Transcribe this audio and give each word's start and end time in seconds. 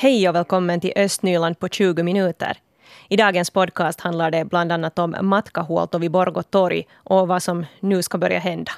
Hej 0.00 0.28
och 0.28 0.34
välkommen 0.34 0.80
till 0.80 0.92
Östnyland 0.96 1.58
på 1.58 1.68
20 1.68 2.02
minuter. 2.02 2.56
I 3.08 3.16
dagens 3.16 3.50
podcast 3.50 4.00
handlar 4.00 4.30
det 4.30 4.44
bland 4.44 4.72
annat 4.72 4.98
om 4.98 5.16
matkahuolto 5.22 5.98
vid 5.98 6.10
Borgå 6.10 6.42
torg 6.42 6.86
och 6.94 7.28
vad 7.28 7.42
som 7.42 7.66
nu 7.80 8.02
ska 8.02 8.18
börja 8.18 8.38
hända. 8.38 8.72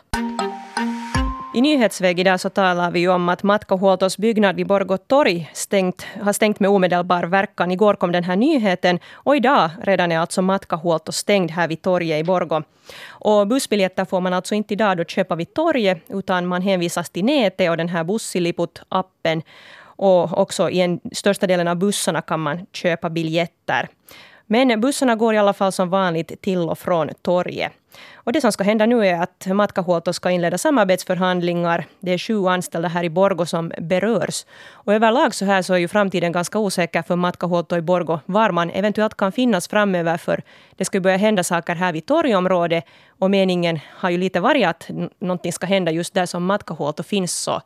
I 1.55 1.61
nyhetsväg 1.61 2.21
idag 2.21 2.41
så 2.41 2.51
talar 2.51 2.91
vi 2.91 3.09
om 3.09 3.29
att 3.29 3.43
Matkahuoltos 3.43 4.19
byggnad 4.19 4.57
vid 4.57 4.67
Borgå 4.67 4.97
torg 4.97 5.51
stängt, 5.55 6.07
har 6.23 6.33
stängt 6.33 6.61
med 6.61 6.71
omedelbar 6.71 7.25
verkan. 7.25 7.71
Igår 7.71 7.95
kom 7.95 8.13
den 8.13 8.25
här 8.25 8.37
nyheten 8.37 8.99
och 9.13 9.37
idag 9.37 9.71
redan 9.83 10.13
är 10.13 10.19
alltså 10.19 10.43
Matkahuolto 10.43 11.13
stängd 11.13 11.51
här 11.51 11.69
vid 11.69 11.83
torget 11.83 12.21
i 12.21 12.25
Borgå. 12.25 12.63
Och 13.09 13.47
bussbiljetter 13.47 14.05
får 14.05 14.21
man 14.21 14.35
alltså 14.35 14.55
inte 14.55 14.75
idag 14.75 14.97
då 14.97 15.05
köpa 15.05 15.35
vid 15.35 15.55
torget 15.55 16.03
utan 16.09 16.47
man 16.47 16.63
hänvisas 16.63 17.11
till 17.11 17.25
nätet 17.25 17.71
och 17.71 17.77
den 17.77 17.89
här 17.89 18.05
Bussiliput-appen. 18.05 19.43
Och 20.03 20.39
också 20.39 20.71
i 20.71 20.81
en, 20.81 21.01
största 21.13 21.47
delen 21.47 21.69
av 21.69 21.77
bussarna 21.77 22.21
kan 22.23 22.41
man 22.41 22.67
köpa 22.73 23.11
biljetter. 23.11 23.89
Men 24.53 24.81
bussarna 24.81 25.17
går 25.17 25.35
i 25.35 25.39
alla 25.39 25.53
fall 25.53 25.73
som 25.73 25.91
vanligt 25.91 26.43
till 26.43 26.59
och 26.59 26.79
från 26.79 27.11
torget. 27.23 27.73
Och 28.15 28.33
det 28.33 28.41
som 28.41 28.53
ska 28.53 28.65
hända 28.65 28.87
nu 28.87 29.07
är 29.07 29.23
att 29.23 29.47
Matkahuolto 29.47 30.13
ska 30.13 30.31
inleda 30.31 30.59
samarbetsförhandlingar. 30.59 31.85
Det 32.01 32.13
är 32.13 32.19
sju 32.19 32.47
anställda 32.47 32.89
här 32.89 33.05
i 33.05 33.11
Borgo 33.11 33.47
som 33.47 33.73
berörs. 33.79 34.45
Och 34.71 34.95
överlag 34.95 35.35
så 35.35 35.45
här 35.45 35.63
så 35.63 35.75
är 35.75 35.79
ju 35.79 35.89
framtiden 35.89 36.33
ganska 36.33 36.59
osäker 36.59 37.03
för 37.03 37.17
Matkahuolto 37.17 37.77
i 37.77 37.81
Borgo, 37.81 38.21
var 38.27 38.51
man 38.51 38.71
eventuellt 38.71 39.17
kan 39.17 39.33
finnas 39.33 39.69
framöver, 39.69 40.17
för 40.17 40.43
det 40.77 40.85
ska 40.85 41.01
börja 41.01 41.17
hända 41.17 41.45
saker 41.45 41.75
här 41.75 41.93
vid 41.93 42.07
torgområdet. 42.07 42.85
Och 43.19 43.31
meningen 43.31 43.81
har 43.87 44.11
ju 44.11 44.19
lite 44.19 44.41
varit 44.41 44.67
att 44.67 44.91
någonting 45.19 45.53
ska 45.53 45.67
hända 45.67 45.93
just 45.93 46.15
där 46.15 46.27
som 46.27 46.45
Matkahuolto 46.45 47.03
finns. 47.03 47.35
Så 47.35 47.63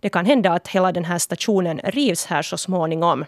det 0.00 0.08
kan 0.08 0.26
hända 0.26 0.52
att 0.52 0.68
hela 0.68 0.92
den 0.92 1.04
här 1.04 1.18
stationen 1.18 1.80
rivs 1.84 2.26
här 2.26 2.42
så 2.42 2.56
småningom. 2.56 3.24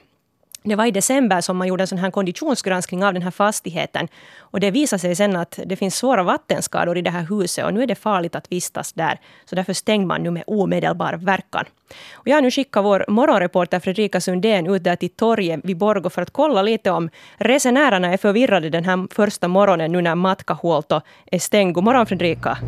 Det 0.69 0.77
var 0.77 0.87
i 0.87 0.91
december 0.91 1.41
som 1.41 1.57
man 1.57 1.69
gjorde 1.69 1.83
en 1.83 1.87
sån 1.87 1.99
här 1.99 2.11
konditionsgranskning 2.11 3.05
av 3.05 3.13
den 3.13 3.23
här 3.23 3.31
fastigheten. 3.31 4.09
Och 4.39 4.61
det 4.61 4.71
visade 4.71 5.01
sig 5.01 5.17
sen 5.17 5.37
att 5.37 5.59
det 5.67 5.77
finns 5.77 5.97
svåra 5.97 6.23
vattenskador 6.23 6.99
i 6.99 7.03
det 7.03 7.11
här 7.11 7.27
huset 7.31 7.65
och 7.65 7.75
nu 7.75 7.83
är 7.83 7.87
det 7.87 7.95
farligt 7.95 8.35
att 8.35 8.53
vistas 8.53 8.93
där. 8.93 9.19
Så 9.45 9.57
därför 9.57 9.73
stängde 9.73 10.07
man 10.07 10.23
nu 10.23 10.31
med 10.31 10.45
omedelbar 10.47 11.13
verkan. 11.13 11.65
Och 12.13 12.29
jag 12.29 12.37
har 12.37 12.43
nu 12.43 12.51
skickat 12.51 12.85
vår 12.85 13.05
morgonreporter 13.09 13.81
Fredrika 13.81 14.21
Sundén 14.21 14.67
ut 14.67 14.85
där 14.85 14.97
till 14.97 15.11
torget 15.11 15.61
vid 15.65 15.77
Borgo 15.77 16.11
för 16.11 16.23
att 16.23 16.31
kolla 16.31 16.63
lite 16.63 16.91
om 16.91 17.11
resenärerna 17.37 18.13
är 18.13 18.17
förvirrade 18.17 18.71
den 18.71 18.85
här 18.85 19.15
första 19.15 19.49
morgonen 19.49 19.93
nu 19.93 20.03
när 20.03 20.15
Matkahuolto 20.15 21.01
är 21.27 21.39
stängd. 21.39 21.75
God 21.75 21.85
morgon 21.85 22.07
Fredrika! 22.07 22.59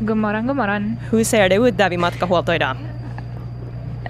God 0.00 0.16
morgon, 0.16 0.46
god 0.46 0.56
morgon. 0.56 0.96
Hur 1.10 1.24
ser 1.24 1.48
det 1.48 1.56
ut 1.56 1.78
där 1.78 1.90
vid 1.90 1.98
Matkahuolto 1.98 2.52
idag? 2.52 2.76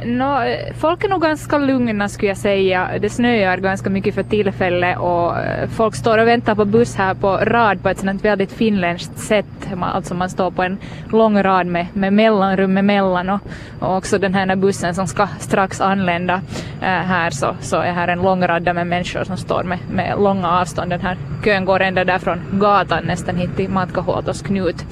No, 0.04 0.56
folk 0.78 1.04
är 1.04 1.08
nog 1.08 1.22
ganska 1.22 1.58
lugna 1.58 2.08
skulle 2.08 2.28
jag 2.28 2.36
säga. 2.36 2.90
Det 3.00 3.10
snöar 3.10 3.56
ganska 3.56 3.90
mycket 3.90 4.14
för 4.14 4.22
tillfället 4.22 4.98
och 4.98 5.38
eh, 5.38 5.68
folk 5.68 5.94
står 5.94 6.18
och 6.18 6.26
väntar 6.26 6.54
på 6.54 6.64
buss 6.64 6.96
här 6.96 7.14
på 7.14 7.36
rad 7.36 7.82
på 7.82 7.88
ett 7.88 7.98
sånt 7.98 8.24
väldigt 8.24 8.52
finländskt 8.52 9.18
sätt. 9.18 9.46
Alltså 9.80 10.14
man 10.14 10.30
står 10.30 10.50
på 10.50 10.62
en 10.62 10.78
lång 11.12 11.42
rad 11.42 11.66
med, 11.66 11.86
med 11.92 12.12
mellanrum 12.12 12.76
emellan 12.76 13.30
och, 13.30 13.40
och 13.80 13.96
också 13.96 14.18
den 14.18 14.34
här 14.34 14.56
bussen 14.56 14.94
som 14.94 15.06
ska 15.06 15.28
strax 15.38 15.80
anlända 15.80 16.34
äh, 16.80 16.88
här 16.88 17.30
så, 17.30 17.56
så 17.60 17.76
är 17.76 17.92
här 17.92 18.08
en 18.08 18.22
lång 18.22 18.46
rad 18.46 18.74
med 18.74 18.86
människor 18.86 19.24
som 19.24 19.36
står 19.36 19.62
med, 19.62 19.78
med 19.90 20.14
långa 20.18 20.50
avstånd. 20.50 20.90
Den 20.90 21.00
här 21.00 21.16
kön 21.44 21.64
går 21.64 21.80
ända 21.80 22.04
där 22.04 22.18
från 22.18 22.40
gatan 22.52 23.04
nästan 23.04 23.36
hit 23.36 23.56
till 23.56 23.70
Matkahuoltos 23.70 24.42
knut. 24.42 24.84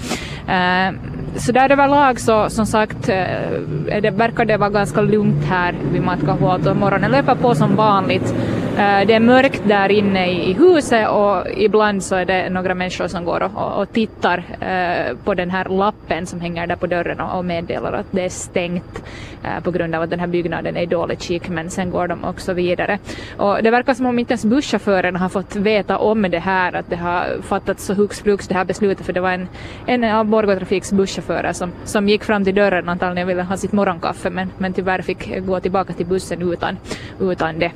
Äh, 0.48 0.86
eh, 0.88 0.92
så 1.36 1.52
där 1.52 1.72
överlag 1.72 2.20
så 2.20 2.50
som 2.50 2.66
sagt 2.66 3.08
eh, 3.08 4.00
det, 4.02 4.10
verkar 4.10 4.44
det 4.44 4.56
vara 4.56 4.70
ganska 4.70 5.00
lugnt 5.00 5.44
här 5.44 5.74
vid 5.92 6.02
Matkahuolto. 6.02 6.74
Morgonen 6.74 7.10
löper 7.10 7.34
på 7.34 7.54
som 7.54 7.76
vanligt. 7.76 8.34
Eh, 8.72 9.06
det 9.06 9.14
är 9.14 9.20
mörkt 9.20 9.62
där 9.68 9.88
inne 9.88 10.30
i 10.30 10.52
huset 10.52 11.08
och 11.08 11.46
ibland 11.56 12.02
så 12.02 12.14
är 12.14 12.24
det 12.24 12.50
några 12.50 12.74
människor 12.74 13.08
som 13.08 13.24
går 13.24 13.42
och, 13.42 13.80
och 13.80 13.92
tittar 13.92 14.44
eh, 14.60 15.16
på 15.24 15.34
den 15.34 15.50
här 15.50 15.64
lappen 15.64 16.26
som 16.26 16.40
hänger 16.40 16.66
där 16.66 16.76
på 16.76 16.86
dörren 16.86 17.20
och 17.20 17.44
meddelar 17.44 17.92
att 17.92 18.06
det 18.10 18.24
är 18.24 18.28
stängt 18.28 19.02
eh, 19.44 19.62
på 19.62 19.70
grund 19.70 19.94
av 19.94 20.02
att 20.02 20.10
den 20.10 20.20
här 20.20 20.26
byggnaden 20.26 20.76
är 20.76 20.82
i 20.82 20.86
dåligt 20.86 21.22
skick 21.22 21.48
men 21.48 21.70
sen 21.70 21.90
går 21.90 22.08
de 22.08 22.24
också 22.24 22.52
vidare. 22.52 22.98
Och 23.36 23.62
det 23.62 23.70
verkar 23.70 23.94
som 23.94 24.06
om 24.06 24.18
inte 24.18 24.32
ens 24.32 24.44
busschauffören 24.44 25.16
har 25.16 25.28
fått 25.28 25.56
veta 25.56 25.98
om 25.98 26.22
det 26.22 26.38
här 26.38 26.72
att 26.72 26.90
det 26.90 26.96
har 26.96 27.42
fattats 27.42 27.84
så 27.84 27.94
hux 27.94 28.20
flux 28.20 28.48
det 28.48 28.54
här 28.54 28.64
beslutet 28.64 29.06
för 29.06 29.12
det 29.12 29.20
var 29.20 29.32
en, 29.32 29.48
en 29.86 30.04
av 30.04 30.26
Borgå 30.26 30.56
trafiks 30.56 30.92
busschaufförer 30.92 31.52
som, 31.52 31.72
som 31.84 32.08
gick 32.08 32.24
fram 32.24 32.44
till 32.44 32.54
dörren 32.54 32.88
antagligen 32.88 33.28
ville 33.28 33.42
ha 33.42 33.56
sitt 33.56 33.72
morgonkaffe 33.72 34.30
men, 34.30 34.50
men 34.58 34.72
tyvärr 34.72 35.02
fick 35.02 35.46
gå 35.46 35.60
tillbaka 35.60 35.92
till 35.92 36.06
bussen 36.06 36.52
utan, 36.52 36.76
utan 37.20 37.58
det. 37.58 37.72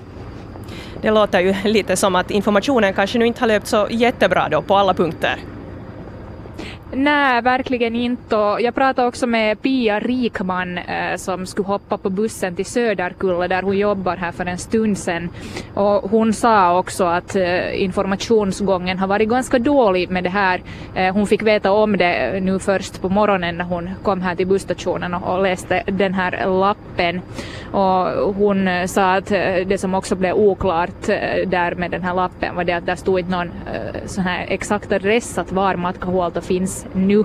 Det 1.00 1.10
låter 1.10 1.40
ju 1.40 1.54
lite 1.64 1.96
som 1.96 2.16
att 2.16 2.30
informationen 2.30 2.94
kanske 2.94 3.18
nu 3.18 3.26
inte 3.26 3.40
har 3.40 3.48
löpt 3.48 3.66
så 3.66 3.86
jättebra 3.90 4.48
då 4.48 4.62
på 4.62 4.76
alla 4.76 4.94
punkter. 4.94 5.36
Nej, 6.92 7.42
verkligen 7.42 7.96
inte. 7.96 8.36
Och 8.36 8.60
jag 8.60 8.74
pratade 8.74 9.08
också 9.08 9.26
med 9.26 9.62
Pia 9.62 10.00
Rikman 10.00 10.78
eh, 10.78 11.16
som 11.16 11.46
skulle 11.46 11.66
hoppa 11.66 11.98
på 11.98 12.10
bussen 12.10 12.56
till 12.56 12.66
Söderkulla 12.66 13.48
där 13.48 13.62
hon 13.62 13.78
jobbar 13.78 14.16
här 14.16 14.32
för 14.32 14.46
en 14.46 14.58
stund 14.58 14.98
sedan. 14.98 15.30
Och 15.74 16.10
hon 16.10 16.32
sa 16.32 16.78
också 16.78 17.04
att 17.04 17.36
eh, 17.36 17.82
informationsgången 17.82 18.98
har 18.98 19.06
varit 19.06 19.28
ganska 19.28 19.58
dålig 19.58 20.10
med 20.10 20.24
det 20.24 20.30
här. 20.30 20.62
Eh, 20.94 21.14
hon 21.14 21.26
fick 21.26 21.42
veta 21.42 21.72
om 21.72 21.96
det 21.96 22.40
nu 22.40 22.58
först 22.58 23.02
på 23.02 23.08
morgonen 23.08 23.56
när 23.56 23.64
hon 23.64 23.90
kom 24.02 24.20
här 24.20 24.34
till 24.34 24.46
busstationen 24.46 25.14
och, 25.14 25.34
och 25.34 25.42
läste 25.42 25.82
den 25.86 26.14
här 26.14 26.46
lappen. 26.60 27.20
Och 27.72 28.34
hon 28.34 28.68
eh, 28.68 28.86
sa 28.86 29.14
att 29.14 29.32
eh, 29.32 29.66
det 29.66 29.78
som 29.78 29.94
också 29.94 30.16
blev 30.16 30.34
oklart 30.34 31.08
eh, 31.08 31.48
där 31.48 31.74
med 31.74 31.90
den 31.90 32.02
här 32.02 32.14
lappen 32.14 32.56
var 32.56 32.64
det 32.64 32.72
att 32.72 32.86
där 32.86 32.96
stod 32.96 33.18
inte 33.18 33.30
någon 33.30 33.50
sån 34.06 34.24
här 34.24 34.46
exakt 34.48 34.92
adress 34.92 35.38
att 35.38 35.52
var 35.52 35.76
Matkahuolto 35.76 36.40
finns 36.40 36.75
nu. 36.92 37.24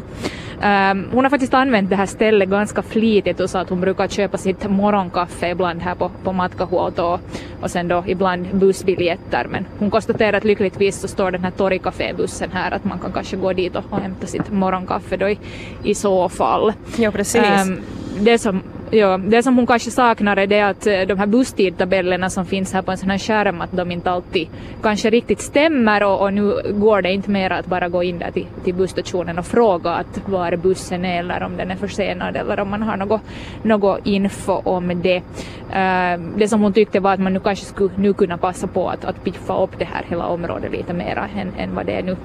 Um, 0.64 1.10
hon 1.12 1.24
har 1.24 1.30
faktiskt 1.30 1.54
använt 1.54 1.90
det 1.90 1.96
här 1.96 2.06
stället 2.06 2.50
ganska 2.50 2.82
flitigt 2.82 3.40
och 3.40 3.50
sa 3.50 3.60
att 3.60 3.70
hon 3.70 3.82
brukar 3.82 4.08
köpa 4.08 4.38
sitt 4.38 4.70
morgonkaffe 4.70 5.50
ibland 5.50 5.82
här 5.82 5.96
på, 5.96 6.12
på 6.24 6.34
Matkahuolto 6.34 7.04
och, 7.04 7.20
och 7.62 7.72
sen 7.72 7.88
då 7.88 8.04
ibland 8.08 8.48
bussbiljetter. 8.54 9.48
Men 9.50 9.66
hon 9.80 9.92
konstaterar 9.92 10.38
att 10.38 10.44
lyckligtvis 10.44 11.00
så 11.00 11.08
står 11.08 11.32
den 11.32 11.44
här 11.44 11.52
torgkafébussen 11.52 12.52
här 12.52 12.72
att 12.72 12.84
man 12.84 13.00
kan 13.00 13.12
kanske 13.12 13.38
gå 13.38 13.54
dit 13.54 13.76
och, 13.76 13.84
och 13.90 14.00
hämta 14.00 14.28
sitt 14.28 14.52
morgonkaffe 14.52 15.18
då 15.18 15.30
i, 15.30 15.40
i 15.84 15.96
så 15.96 16.30
fall. 16.30 16.74
Ja, 16.98 17.12
precis. 17.12 17.68
Um, 17.68 17.80
det 18.20 18.38
som 18.38 18.62
Ja, 18.94 19.18
det 19.18 19.44
som 19.44 19.56
hon 19.56 19.68
kanske 19.68 19.92
saknar 19.92 20.38
är 20.38 20.48
det 20.48 20.62
att 20.62 20.88
eh, 20.88 21.02
de 21.02 21.20
här 21.20 21.28
busstidtabellerna 21.28 22.30
som 22.30 22.46
finns 22.46 22.74
här 22.74 22.82
på 22.82 22.92
en 22.92 22.98
sån 22.98 23.10
här 23.10 23.18
skärm 23.18 23.62
att 23.62 23.72
de 23.72 23.92
inte 23.92 24.12
alltid 24.12 24.48
kanske 24.82 25.10
riktigt 25.10 25.42
stämmer 25.42 26.04
och, 26.04 26.22
och 26.22 26.34
nu 26.34 26.54
går 26.74 27.02
det 27.02 27.12
inte 27.12 27.30
mer 27.30 27.50
att 27.50 27.66
bara 27.66 27.90
gå 27.90 28.04
in 28.04 28.20
där 28.20 28.32
till, 28.32 28.46
till 28.64 28.74
busstationen 28.74 29.40
och 29.40 29.46
fråga 29.46 29.92
att 29.92 30.22
var 30.26 30.56
bussen 30.56 31.06
är 31.06 31.20
eller 31.20 31.44
om 31.44 31.58
den 31.58 31.72
är 31.72 31.76
försenad 31.76 32.36
eller 32.36 32.60
om 32.60 32.70
man 32.70 32.82
har 32.82 32.98
något, 32.98 33.22
något 33.64 34.00
info 34.04 34.54
om 34.54 35.02
det. 35.02 35.18
Uh, 35.18 36.26
det 36.38 36.48
som 36.48 36.62
hon 36.62 36.74
tyckte 36.74 37.00
var 37.00 37.14
att 37.14 37.20
man 37.20 37.34
nu 37.34 37.40
kanske 37.40 37.66
skulle 37.66 37.94
nu 37.96 38.14
kunna 38.14 38.38
passa 38.38 38.68
på 38.68 38.90
att, 38.90 39.06
att 39.06 39.24
piffa 39.24 39.64
upp 39.64 39.80
det 39.80 39.86
här 39.86 40.06
hela 40.10 40.26
området 40.26 40.72
lite 40.72 40.94
mera 40.94 41.28
än, 41.36 41.54
än 41.58 41.76
vad 41.76 41.86
det 41.86 41.94
är 41.94 42.04
nu. 42.04 42.18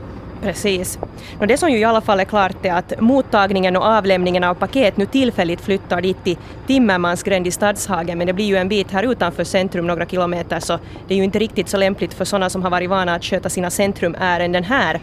Precis. 0.46 0.98
Och 1.40 1.46
det 1.46 1.56
som 1.56 1.70
ju 1.70 1.78
i 1.78 1.84
alla 1.84 2.00
fall 2.00 2.20
är 2.20 2.24
klart 2.24 2.64
är 2.64 2.72
att 2.72 3.00
mottagningen 3.00 3.76
och 3.76 3.84
avlämningen 3.84 4.44
av 4.44 4.54
paket 4.54 4.96
nu 4.96 5.06
tillfälligt 5.06 5.60
flyttar 5.60 6.00
dit 6.00 6.24
till 6.24 6.36
Timmermansgränd 6.66 7.46
i 7.46 7.50
Stadshagen, 7.50 8.18
men 8.18 8.26
det 8.26 8.32
blir 8.32 8.44
ju 8.44 8.56
en 8.56 8.68
bit 8.68 8.90
här 8.90 9.12
utanför 9.12 9.44
centrum, 9.44 9.86
några 9.86 10.06
kilometer, 10.06 10.60
så 10.60 10.78
det 11.08 11.14
är 11.14 11.18
ju 11.18 11.24
inte 11.24 11.38
riktigt 11.38 11.68
så 11.68 11.76
lämpligt 11.76 12.14
för 12.14 12.24
sådana 12.24 12.50
som 12.50 12.62
har 12.62 12.70
varit 12.70 12.90
vana 12.90 13.14
att 13.14 13.24
sköta 13.24 13.48
sina 13.48 13.70
centrumärenden 13.70 14.64
här. 14.64 15.00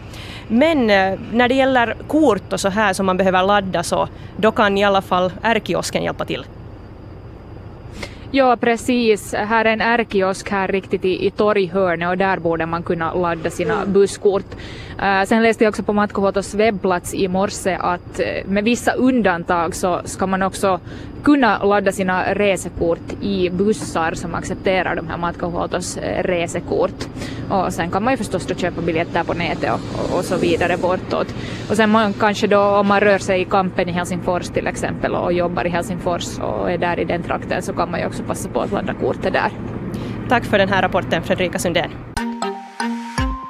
Men 0.48 0.90
eh, 0.90 1.18
när 1.32 1.48
det 1.48 1.54
gäller 1.54 1.96
kort 2.08 2.52
och 2.52 2.60
så 2.60 2.68
här 2.68 2.92
som 2.92 3.06
man 3.06 3.16
behöver 3.16 3.42
ladda 3.42 3.82
så 3.82 4.08
då 4.36 4.52
kan 4.52 4.78
i 4.78 4.84
alla 4.84 5.02
fall 5.02 5.32
R-kiosken 5.42 6.02
hjälpa 6.02 6.24
till. 6.24 6.44
Ja, 8.36 8.56
precis. 8.56 9.34
Här 9.34 9.64
är 9.64 9.72
en 9.72 9.80
R-kiosk 9.80 10.50
här 10.50 10.68
riktigt 10.68 11.04
i, 11.04 11.26
i 11.26 11.30
torghörnet 11.30 12.08
och 12.08 12.18
där 12.18 12.38
borde 12.38 12.66
man 12.66 12.82
kunna 12.82 13.14
ladda 13.14 13.50
sina 13.50 13.86
busskort. 13.86 14.44
Uh, 15.02 15.24
sen 15.26 15.42
läste 15.42 15.64
jag 15.64 15.70
också 15.70 15.82
på 15.82 15.92
Matkahuoltos 15.92 16.54
webbplats 16.54 17.14
i 17.14 17.28
morse 17.28 17.74
att 17.80 18.20
uh, 18.20 18.50
med 18.50 18.64
vissa 18.64 18.92
undantag 18.92 19.74
så 19.74 20.00
ska 20.04 20.26
man 20.26 20.42
också 20.42 20.80
kunna 21.24 21.64
ladda 21.64 21.92
sina 21.92 22.34
resekort 22.34 23.22
i 23.22 23.50
bussar 23.50 24.14
som 24.14 24.34
accepterar 24.34 24.96
de 24.96 25.08
här 25.08 25.16
Matkahuoltos 25.16 25.98
resekort. 26.18 27.08
Och 27.50 27.72
sen 27.72 27.90
kan 27.90 28.04
man 28.04 28.12
ju 28.12 28.16
förstås 28.16 28.46
då 28.46 28.54
köpa 28.54 28.80
biljetter 28.80 29.24
på 29.24 29.34
nätet 29.34 29.72
och, 29.72 29.80
och, 30.00 30.18
och, 30.18 30.24
så 30.24 30.36
vidare 30.36 30.76
bortåt. 30.76 31.34
Och 31.70 31.76
sen 31.76 31.90
man 31.90 32.12
kanske 32.12 32.46
då 32.46 32.60
om 32.60 32.86
man 32.86 33.00
rör 33.00 33.18
sig 33.18 33.40
i 33.40 33.44
kampen 33.44 33.88
i 33.88 33.92
Helsingfors 33.92 34.48
till 34.48 34.66
exempel 34.66 35.14
och 35.14 35.32
jobbar 35.32 35.66
i 35.66 35.68
Helsingfors 35.68 36.38
och 36.38 36.70
är 36.70 36.78
där 36.78 37.00
i 37.00 37.04
den 37.04 37.22
trakten 37.22 37.62
så 37.62 37.72
kan 37.72 37.90
man 37.90 38.00
ju 38.00 38.06
också 38.06 38.22
passa 38.22 38.48
på 38.48 38.60
att 38.60 38.72
ladda 38.72 38.94
kortet 38.94 39.32
där. 39.32 39.50
Tack 40.28 40.44
för 40.44 40.58
den 40.58 40.68
här 40.68 40.82
rapporten 40.82 41.22
Fredrika 41.22 41.58
Sundén 41.58 42.13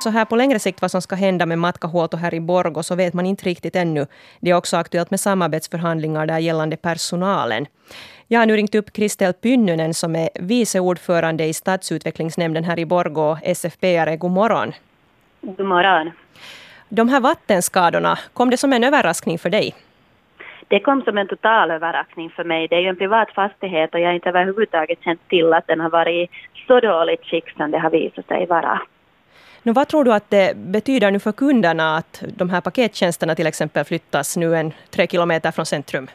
så 0.04 0.10
här 0.10 0.24
på 0.24 0.36
längre 0.36 0.58
sikt 0.58 0.82
vad 0.82 0.90
som 0.90 1.02
ska 1.02 1.16
hända 1.16 1.46
med 1.46 1.58
Matkahuolto 1.58 2.16
här 2.16 2.34
i 2.34 2.40
Borgo 2.40 2.82
så 2.82 2.94
vet 2.94 3.14
man 3.14 3.26
inte 3.26 3.44
riktigt 3.44 3.76
ännu. 3.76 4.06
Det 4.40 4.50
är 4.50 4.54
också 4.54 4.76
aktuellt 4.76 5.10
med 5.10 5.20
samarbetsförhandlingar 5.20 6.26
där 6.26 6.38
gällande 6.38 6.76
personalen. 6.76 7.66
Jag 8.28 8.40
har 8.40 8.46
nu 8.46 8.56
ringt 8.56 8.74
upp 8.74 8.92
Kristel 8.92 9.32
Pynnynen 9.32 9.94
som 9.94 10.16
är 10.16 10.28
vice 10.34 10.80
ordförande 10.80 11.44
i 11.44 11.52
stadsutvecklingsnämnden 11.52 12.64
här 12.64 12.78
i 12.78 12.86
Borgå, 12.86 13.38
SFP-are. 13.44 14.16
God 14.16 14.30
morgon. 14.30 14.72
God 15.40 15.66
morgon. 15.66 16.10
De 16.88 17.08
här 17.08 17.20
vattenskadorna, 17.20 18.18
kom 18.32 18.50
det 18.50 18.56
som 18.56 18.72
en 18.72 18.84
överraskning 18.84 19.38
för 19.38 19.50
dig? 19.50 19.74
Det 20.68 20.80
kom 20.80 21.02
som 21.02 21.18
en 21.18 21.28
total 21.28 21.70
överraskning 21.70 22.30
för 22.30 22.44
mig. 22.44 22.68
Det 22.68 22.76
är 22.76 22.80
ju 22.80 22.88
en 22.88 22.96
privat 22.96 23.30
fastighet 23.34 23.94
och 23.94 24.00
jag 24.00 24.06
har 24.06 24.14
inte 24.14 24.28
överhuvudtaget 24.28 24.98
känt 25.04 25.28
till 25.28 25.52
att 25.52 25.66
den 25.66 25.80
har 25.80 25.90
varit 25.90 26.30
i 26.30 26.34
så 26.66 26.80
dåligt 26.80 27.24
skick 27.24 27.50
som 27.56 27.70
det 27.70 27.78
har 27.78 27.90
visat 27.90 28.26
sig 28.26 28.46
vara. 28.46 28.80
Nu, 29.66 29.72
vad 29.72 29.88
tror 29.88 30.04
du 30.04 30.12
att 30.12 30.30
det 30.30 30.56
betyder 30.56 31.10
nu 31.10 31.18
för 31.18 31.32
kunderna 31.32 31.96
att 31.96 32.22
de 32.36 32.50
här 32.50 32.60
pakettjänsterna 32.60 33.34
till 33.34 33.46
exempel 33.46 33.84
flyttas 33.84 34.36
nu 34.36 34.56
en 34.56 34.72
tre 34.90 35.06
kilometer 35.06 35.50
från 35.50 35.66
centrum? 35.66 36.06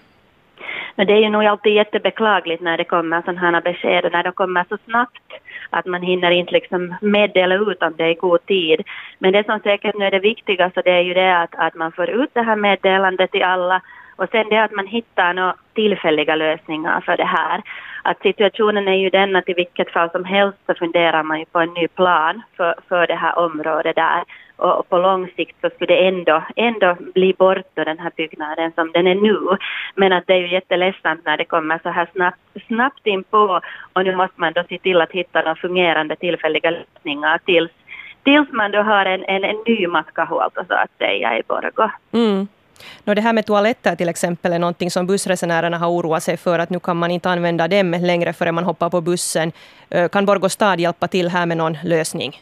Men 0.96 1.08
det 1.08 1.14
är 1.14 1.18
ju 1.18 1.30
nog 1.30 1.46
alltid 1.46 1.74
jättebeklagligt 1.74 2.62
när 2.62 2.78
det 2.78 2.84
kommer 2.84 3.22
sådana 3.22 3.40
här 3.40 3.62
besked 3.62 4.06
och 4.06 4.12
när 4.12 4.24
de 4.24 4.32
kommer 4.32 4.66
så 4.70 4.78
snabbt 4.86 5.28
att 5.70 5.86
man 5.86 6.02
hinner 6.02 6.32
inte 6.32 6.52
liksom 6.52 6.96
meddela 7.02 7.56
ut 7.56 7.84
om 7.84 7.94
det 7.98 8.10
i 8.10 8.14
god 8.14 8.46
tid. 8.46 8.82
Men 9.20 9.34
det 9.34 9.46
som 9.46 9.60
säkert 9.60 9.96
nu 9.96 10.06
är 10.06 10.12
det 10.12 10.20
viktigaste 10.20 10.82
det 10.82 10.92
är 10.92 11.02
ju 11.02 11.14
det 11.14 11.42
att, 11.42 11.56
att 11.56 11.76
man 11.76 11.92
får 11.92 12.10
ut 12.10 12.30
det 12.34 12.42
här 12.42 12.56
meddelandet 12.56 13.32
till 13.32 13.44
alla 13.44 13.82
och 14.20 14.30
sen 14.32 14.50
det 14.50 14.64
att 14.64 14.72
man 14.72 14.88
hittar 14.88 15.34
några 15.34 15.56
tillfälliga 15.74 16.36
lösningar 16.36 17.02
för 17.02 17.18
det 17.18 17.26
här. 17.26 17.62
Att 18.04 18.22
situationen 18.22 18.88
är 18.88 18.98
ju 18.98 19.10
den 19.10 19.36
att 19.36 19.50
i 19.50 19.54
vilket 19.54 19.92
fall 19.92 20.10
som 20.12 20.26
helst 20.26 20.58
så 20.66 20.74
funderar 20.74 21.24
man 21.24 21.40
ju 21.40 21.46
på 21.46 21.60
en 21.60 21.74
ny 21.74 21.88
plan 21.88 22.42
för, 22.58 22.76
för 22.90 23.08
det 23.08 23.16
här 23.16 23.40
området 23.40 23.96
där. 23.96 24.24
Och 24.56 24.90
på 24.90 24.98
lång 24.98 25.28
sikt 25.36 25.56
så 25.62 25.70
skulle 25.70 25.96
det 25.96 26.08
ändå, 26.08 26.44
ändå 26.56 26.98
bli 27.14 27.34
bort 27.34 27.68
den 27.74 28.00
här 28.00 28.12
byggnaden 28.16 28.72
som 28.76 28.92
den 28.92 29.08
är 29.08 29.16
nu. 29.16 29.58
Men 29.96 30.14
att 30.14 30.28
det 30.28 30.34
är 30.34 30.38
ju 30.38 30.54
jätteledsamt 30.54 31.26
när 31.26 31.38
det 31.38 31.46
kommer 31.46 31.80
så 31.84 31.90
här 31.90 32.08
snabbt, 32.14 32.40
snabbt 32.68 33.08
in 33.08 33.24
på 33.24 33.62
och 33.94 34.04
nu 34.04 34.16
måste 34.16 34.42
man 34.42 34.54
då 34.54 34.64
se 34.70 34.78
till 34.78 35.02
att 35.02 35.12
hitta 35.12 35.44
de 35.44 35.56
fungerande 35.56 36.16
tillfälliga 36.16 36.70
lösningar 36.70 37.40
tills, 37.46 37.72
tills 38.24 38.52
man 38.52 38.72
då 38.72 38.82
har 38.82 39.06
en, 39.06 39.24
en, 39.24 39.44
en 39.44 39.64
ny 39.66 39.88
matkahålta 39.88 40.66
så 40.66 40.74
att 40.74 40.98
säga 40.98 41.38
i 41.38 41.42
Borgå. 41.48 41.92
Mm. 42.14 42.48
No, 43.04 43.14
det 43.14 43.22
här 43.22 43.34
med 43.34 43.46
toaletter 43.46 43.96
till 43.96 44.10
exempel 44.10 44.54
är 44.54 44.60
någonting 44.60 44.92
som 44.92 45.08
bussresenärerna 45.08 45.78
har 45.78 45.90
oroat 45.90 46.24
sig 46.24 46.38
för 46.38 46.60
att 46.60 46.70
nu 46.70 46.80
kan 46.80 46.98
man 46.98 47.12
inte 47.12 47.30
använda 47.30 47.68
dem 47.68 47.92
längre 48.02 48.34
förrän 48.34 48.56
man 48.56 48.64
hoppar 48.64 48.90
på 48.90 49.02
bussen. 49.02 49.52
Eh, 49.90 50.10
kan 50.10 50.26
Borgå 50.26 50.50
stad 50.50 50.80
hjälpa 50.80 51.08
till 51.08 51.30
här 51.30 51.46
med 51.46 51.58
någon 51.58 51.78
lösning? 51.84 52.42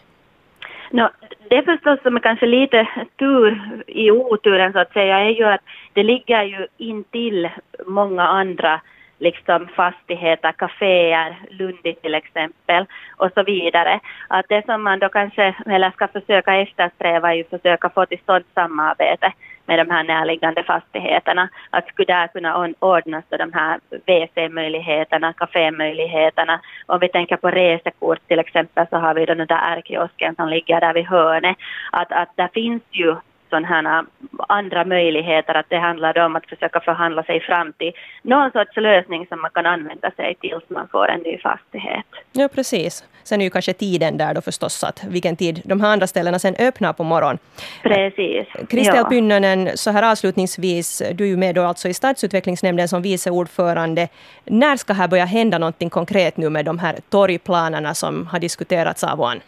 No, 0.92 1.10
det 1.50 1.64
förstås 1.64 2.02
som 2.04 2.16
är 2.16 2.20
kanske 2.20 2.46
lite 2.46 2.88
tur 3.20 3.82
i 3.88 4.12
oturen 4.12 4.74
så 4.74 4.80
att 4.80 4.94
säga 4.94 5.20
är 5.20 5.30
ju 5.30 5.44
att 5.44 5.62
det 5.94 6.04
ligger 6.04 6.44
ju 6.44 6.68
intill 6.78 7.50
många 7.86 8.24
andra 8.24 8.82
liksom 9.20 9.68
fastigheter, 9.76 10.52
kaféer, 10.52 11.36
Lundi 11.50 11.96
till 11.96 12.16
exempel 12.16 12.86
och 13.18 13.32
så 13.34 13.44
vidare. 13.44 14.00
Att 14.28 14.46
det 14.50 14.66
som 14.66 14.84
man 14.84 15.00
då 15.00 15.10
kanske, 15.10 15.56
eller 15.66 15.92
ska 15.92 16.08
försöka 16.08 16.56
eftersträva 16.56 17.32
är 17.32 17.36
ju 17.36 17.44
försöka 17.44 17.90
få 17.90 18.06
till 18.06 18.20
stånd 18.20 18.44
samarbete 18.54 19.34
med 19.68 19.80
de 19.80 19.90
här 19.90 20.04
närliggande 20.04 20.64
fastigheterna. 20.64 21.50
Att 21.70 21.88
skulle 21.88 22.14
där 22.14 22.28
kunna 22.28 22.70
ordnas 22.80 23.24
de 23.30 23.54
här 23.54 23.80
WC-möjligheterna, 24.06 25.34
kafémöjligheterna. 25.34 26.62
Om 26.86 27.00
vi 27.00 27.10
tänker 27.10 27.38
på 27.38 27.52
resekort 27.52 28.28
till 28.28 28.40
exempel 28.40 28.88
så 28.90 28.98
har 28.98 29.14
vi 29.14 29.26
den 29.26 29.38
där 29.38 29.78
ärkiosken 29.78 30.36
som 30.36 30.50
ligger 30.50 30.82
där 30.82 30.94
vid 30.94 31.06
hörnet. 31.06 31.58
Att, 31.92 32.12
att 32.12 32.30
där 32.36 32.50
finns 32.54 32.84
ju 32.92 33.16
sådana 33.50 33.68
här 33.68 34.06
andra 34.48 34.86
möjligheter, 34.86 35.54
att 35.54 35.70
det 35.70 35.78
handlar 35.78 36.20
om 36.20 36.36
att 36.36 36.46
försöka 36.46 36.80
förhandla 36.80 37.24
sig 37.24 37.40
fram 37.40 37.74
till 37.74 37.92
någon 38.22 38.52
sorts 38.52 38.78
lösning 38.78 39.28
som 39.28 39.42
man 39.42 39.52
kan 39.54 39.66
använda 39.66 40.12
sig 40.12 40.36
tills 40.42 40.64
man 40.68 40.88
får 40.88 41.10
en 41.10 41.20
ny 41.20 41.38
fastighet. 41.38 42.06
Ja, 42.32 42.48
precis. 42.48 43.04
Sen 43.24 43.42
är 43.42 43.46
ju 43.46 43.50
kanske 43.50 43.74
tiden 43.74 44.18
där 44.18 44.34
då 44.34 44.42
förstås, 44.42 44.84
att 44.84 45.04
vilken 45.04 45.36
tid 45.36 45.62
de 45.66 45.82
här 45.82 45.90
andra 45.94 46.08
ställena 46.08 46.40
sen 46.40 46.56
öppnar 46.60 46.94
på 46.94 47.04
morgonen. 47.04 47.38
Precis. 47.84 48.48
Kristel 48.70 48.96
ja. 48.96 49.10
Pynnönen, 49.10 49.70
så 49.76 49.92
här 49.92 50.12
avslutningsvis, 50.12 51.02
du 51.14 51.24
är 51.24 51.28
ju 51.28 51.38
med 51.38 51.56
då 51.56 51.64
alltså 51.64 51.88
i 51.88 51.94
stadsutvecklingsnämnden 51.94 52.88
som 52.88 53.02
vice 53.02 53.32
ordförande. 53.32 54.08
När 54.46 54.76
ska 54.76 54.94
här 54.94 55.08
börja 55.08 55.26
hända 55.26 55.58
någonting 55.58 55.90
konkret 55.90 56.38
nu 56.38 56.50
med 56.50 56.66
de 56.66 56.80
här 56.80 56.96
torgplanerna 57.10 57.94
som 57.94 58.28
har 58.28 58.40
diskuterats 58.40 59.04
av 59.04 59.20
och 59.20 59.30
an? 59.30 59.42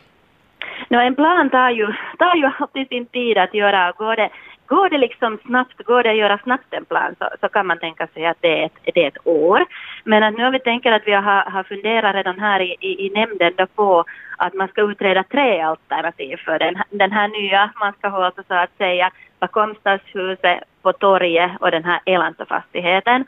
No, 0.88 0.98
en 1.00 1.16
plan 1.16 1.50
tar 1.50 1.70
ju, 1.70 1.88
tar 2.18 2.36
ju 2.36 2.52
alltid 2.60 2.88
sin 2.88 3.06
tid 3.06 3.38
att 3.38 3.54
göra. 3.54 3.92
Går 3.92 4.16
det, 4.16 4.30
går 4.68 4.90
det 4.90 4.98
liksom 4.98 5.38
snabbt, 5.46 5.84
går 5.84 6.04
det 6.04 6.10
att 6.10 6.18
göra 6.18 6.38
snabbt 6.38 6.74
en 6.74 6.86
plan 6.86 7.16
så, 7.20 7.30
så 7.42 7.50
kan 7.50 7.68
man 7.68 7.80
tänka 7.80 8.08
sig 8.08 8.26
att 8.26 8.38
det 8.42 8.62
är 8.62 8.66
ett, 8.66 8.80
det 8.94 9.04
är 9.04 9.08
ett 9.08 9.28
år. 9.28 9.66
Men 10.04 10.24
att 10.24 10.38
nu 10.38 10.44
har 10.44 10.52
vi 10.52 10.60
tänker 10.60 10.92
att 10.92 11.08
vi 11.08 11.12
har, 11.12 11.52
har 11.52 11.64
funderat 11.64 12.16
redan 12.16 12.40
här 12.40 12.60
i, 12.60 12.76
i, 12.80 13.06
i 13.06 13.10
nämnden 13.10 13.54
då 13.58 13.66
på 13.66 14.06
att 14.38 14.54
man 14.54 14.68
ska 14.68 14.82
utreda 14.82 15.24
tre 15.24 15.62
alternativ 15.62 16.38
för 16.46 16.60
den, 16.60 16.76
den 16.90 17.12
här 17.12 17.28
nya, 17.28 17.72
man 17.80 17.94
ska 17.94 18.08
hålla 18.08 18.32
så 18.48 18.54
att 18.54 18.78
säga 18.78 19.12
bakom 19.40 19.76
stadshuset, 19.76 20.64
på 20.82 20.94
torget 20.94 21.52
och 21.60 21.72
den 21.72 21.84
här 21.84 22.00
Elantofastigheten. 22.06 23.26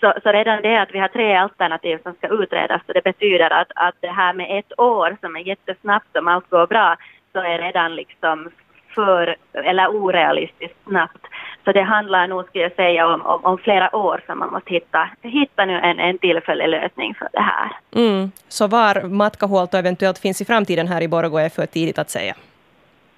Så, 0.00 0.12
så 0.22 0.32
redan 0.32 0.62
det 0.62 0.82
att 0.82 0.94
vi 0.94 0.98
har 0.98 1.08
tre 1.08 1.34
alternativ 1.34 1.98
som 2.02 2.14
ska 2.14 2.28
utredas, 2.28 2.82
så 2.86 2.92
det 2.92 3.04
betyder 3.04 3.50
att, 3.50 3.72
att 3.74 3.94
det 4.00 4.10
här 4.10 4.32
med 4.32 4.58
ett 4.58 4.78
år 4.78 5.16
som 5.20 5.36
är 5.36 5.40
jättesnabbt 5.40 6.16
om 6.16 6.28
allt 6.28 6.50
går 6.50 6.66
bra, 6.66 6.96
så 7.32 7.38
är 7.38 7.58
redan 7.58 7.94
liksom 7.94 8.50
för, 8.94 9.36
eller 9.52 9.88
orealistiskt 9.88 10.84
snabbt. 10.84 11.26
Så 11.64 11.72
det 11.72 11.82
handlar 11.82 12.28
nog, 12.28 12.46
skulle 12.46 12.64
jag 12.64 12.72
säga, 12.72 13.14
om, 13.14 13.22
om, 13.22 13.44
om, 13.44 13.58
flera 13.58 13.96
år 13.96 14.22
som 14.26 14.38
man 14.38 14.52
måste 14.52 14.70
hitta, 14.70 15.10
hitta 15.22 15.64
nu 15.64 15.78
en, 15.78 15.98
en 15.98 16.18
tillfällig 16.18 16.68
lösning 16.68 17.14
för 17.14 17.28
det 17.32 17.40
här. 17.40 17.70
Mm. 17.94 18.30
Så 18.48 18.66
var 18.66 19.08
Matkahuolto 19.08 19.76
eventuellt 19.76 20.18
finns 20.18 20.40
i 20.40 20.44
framtiden 20.44 20.88
här 20.88 21.02
i 21.02 21.08
Borgå 21.08 21.38
är 21.38 21.48
för 21.48 21.66
tidigt 21.66 21.98
att 21.98 22.10
säga? 22.10 22.34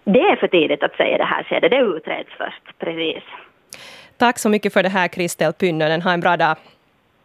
Det 0.04 0.20
är 0.20 0.36
för 0.36 0.48
tidigt 0.48 0.82
att 0.82 0.96
säga 0.96 1.18
det 1.18 1.24
här 1.24 1.42
skedet, 1.42 1.70
det 1.70 1.78
utreds 1.78 2.30
först, 2.38 2.78
precis. 2.78 3.22
Tack 4.22 4.38
så 4.38 4.48
mycket 4.48 4.72
för 4.72 4.82
det 4.82 4.88
här, 4.88 5.08
Kristel 5.08 5.52
Pynnönen. 5.52 6.02
Ha 6.02 6.12
en 6.12 6.20
bra 6.20 6.36
dag. 6.36 6.56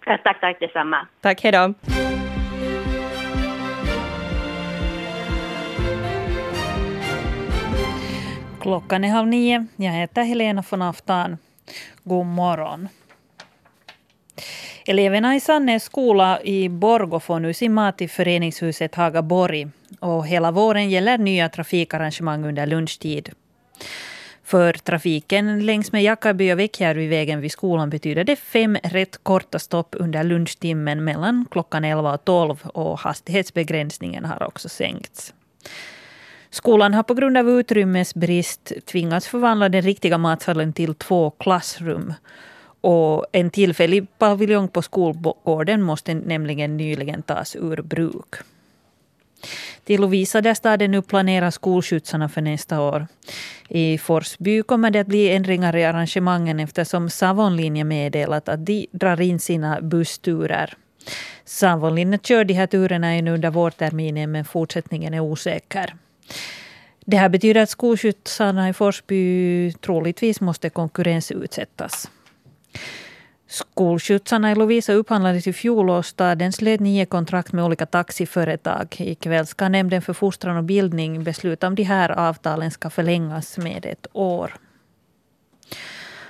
Tack, 0.06 0.42
tack 0.42 0.60
detsamma. 0.60 1.08
Tack, 1.22 1.44
hej 1.44 1.52
då. 1.52 1.74
Klockan 8.62 9.04
är 9.04 9.10
halv 9.10 9.28
nio. 9.28 9.66
Jag 9.76 9.92
heter 9.92 10.24
Helena 10.24 10.64
von 10.70 10.82
Aftan. 10.82 11.38
God 12.04 12.26
morgon. 12.26 12.90
Eleverna 14.86 15.36
i 15.36 15.40
Sannäs 15.40 15.84
skola 15.84 16.42
i 16.42 16.70
Borgå 16.70 17.20
får 17.20 17.40
nu 17.40 17.54
sin 17.54 17.74
mat 17.74 18.02
i 18.02 18.08
föreningshuset 18.08 18.96
Hagaborg. 18.96 19.68
Och 20.00 20.28
hela 20.28 20.52
våren 20.52 20.90
gäller 20.90 21.18
nya 21.18 21.50
trafikarrangemang 21.50 22.46
under 22.46 22.66
lunchtid. 22.66 23.30
För 24.48 24.74
trafiken 24.74 25.66
längs 25.66 25.92
med 25.92 26.04
Jakaby 26.04 26.54
och 26.54 26.60
Väckjärvyvägen 26.60 27.42
vid 27.42 27.52
skolan 27.52 27.90
betyder 27.90 28.24
det 28.24 28.36
fem 28.36 28.78
rätt 28.84 29.24
korta 29.24 29.60
stopp 29.60 29.96
under 30.00 30.24
lunchtimmen 30.24 31.04
mellan 31.04 31.46
klockan 31.52 31.84
11 31.84 32.14
och 32.14 32.26
12 32.26 32.62
och 32.64 33.00
hastighetsbegränsningen 33.00 34.26
har 34.26 34.44
också 34.44 34.70
sänkts. 34.70 35.34
Skolan 36.50 36.94
har 36.94 37.04
på 37.04 37.14
grund 37.14 37.38
av 37.38 37.50
utrymmesbrist 37.50 38.72
tvingats 38.86 39.28
förvandla 39.28 39.70
den 39.70 39.82
riktiga 39.82 40.18
matsalen 40.18 40.74
till 40.74 40.96
två 40.96 41.30
klassrum. 41.30 42.14
Och 42.82 43.26
en 43.32 43.50
tillfällig 43.50 44.18
paviljong 44.18 44.68
på 44.68 44.82
skolgården 44.82 45.82
måste 45.82 46.14
nämligen 46.14 46.78
nyligen 46.78 47.22
tas 47.22 47.56
ur 47.56 47.82
bruk. 47.82 48.36
Till 49.88 50.02
Lovisa 50.02 50.42
där 50.42 50.54
staden 50.54 50.92
nu 50.92 51.02
planerar 51.02 51.52
skolskjutsarna 51.52 52.30
för 52.30 52.42
nästa 52.42 52.82
år. 52.82 53.08
I 53.70 53.98
Forsby 53.98 54.64
kommer 54.64 54.92
det 54.92 55.00
att 55.00 55.08
bli 55.08 55.30
ändringar 55.30 55.76
i 55.76 55.86
arrangemangen 55.86 56.60
eftersom 56.60 57.10
Savonlinje 57.10 57.84
meddelat 57.84 58.50
att 58.50 58.66
de 58.66 58.88
drar 58.92 59.22
in 59.22 59.40
sina 59.40 59.82
bussturer. 59.82 60.74
Savonlinjen 61.46 62.20
kör 62.20 62.44
de 62.44 62.54
här 62.54 62.68
turerna 62.68 63.14
ännu 63.14 63.32
under 63.32 63.50
vårterminen 63.50 64.32
men 64.32 64.46
fortsättningen 64.46 65.14
är 65.14 65.20
osäker. 65.20 65.96
Det 67.06 67.18
här 67.18 67.30
betyder 67.30 67.62
att 67.62 67.70
skolskjutsarna 67.70 68.70
i 68.70 68.74
Forsby 68.74 69.72
troligtvis 69.72 70.42
måste 70.42 70.70
konkurrensutsättas. 70.70 72.10
Skolskjutsarna 73.48 74.52
i 74.52 74.56
Lovisa 74.56 74.94
upphandlades 74.94 75.48
i 75.48 75.54
fjol 75.54 75.90
och 75.90 76.06
staden 76.06 76.54
slöt 76.54 76.80
nio 76.80 77.06
kontrakt 77.06 77.54
med 77.54 77.66
olika 77.66 77.86
taxiföretag. 77.86 78.96
I 78.98 79.16
kväll 79.16 79.48
ska 79.48 79.70
Nämnden 79.70 80.02
för 80.02 80.14
fostran 80.14 80.58
och 80.58 80.64
bildning 80.64 81.24
besluta 81.24 81.68
om 81.68 81.76
de 81.76 81.84
här 81.84 82.10
avtalen 82.10 82.72
ska 82.72 82.90
förlängas 82.90 83.58
med 83.58 83.86
ett 83.86 84.08
år. 84.14 84.54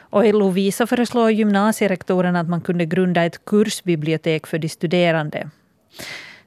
Och 0.10 0.26
i 0.26 0.32
Lovisa 0.32 0.88
föreslår 0.88 1.32
gymnasierektorerna 1.32 2.40
att 2.40 2.50
man 2.50 2.62
kunde 2.62 2.86
grunda 2.86 3.24
ett 3.24 3.46
kursbibliotek 3.46 4.48
för 4.48 4.58
de 4.60 4.70
studerande. 4.70 5.50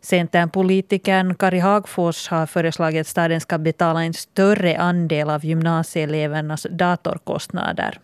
Centernpolitikern 0.00 1.34
Kari 1.34 1.58
Hagfors 1.58 2.28
har 2.28 2.46
föreslagit 2.46 3.00
att 3.00 3.06
staden 3.06 3.40
ska 3.40 3.58
betala 3.58 4.04
en 4.04 4.14
större 4.14 4.78
andel 4.78 5.30
av 5.30 5.44
gymnasieelevernas 5.44 6.66
datorkostnader. 6.70 7.98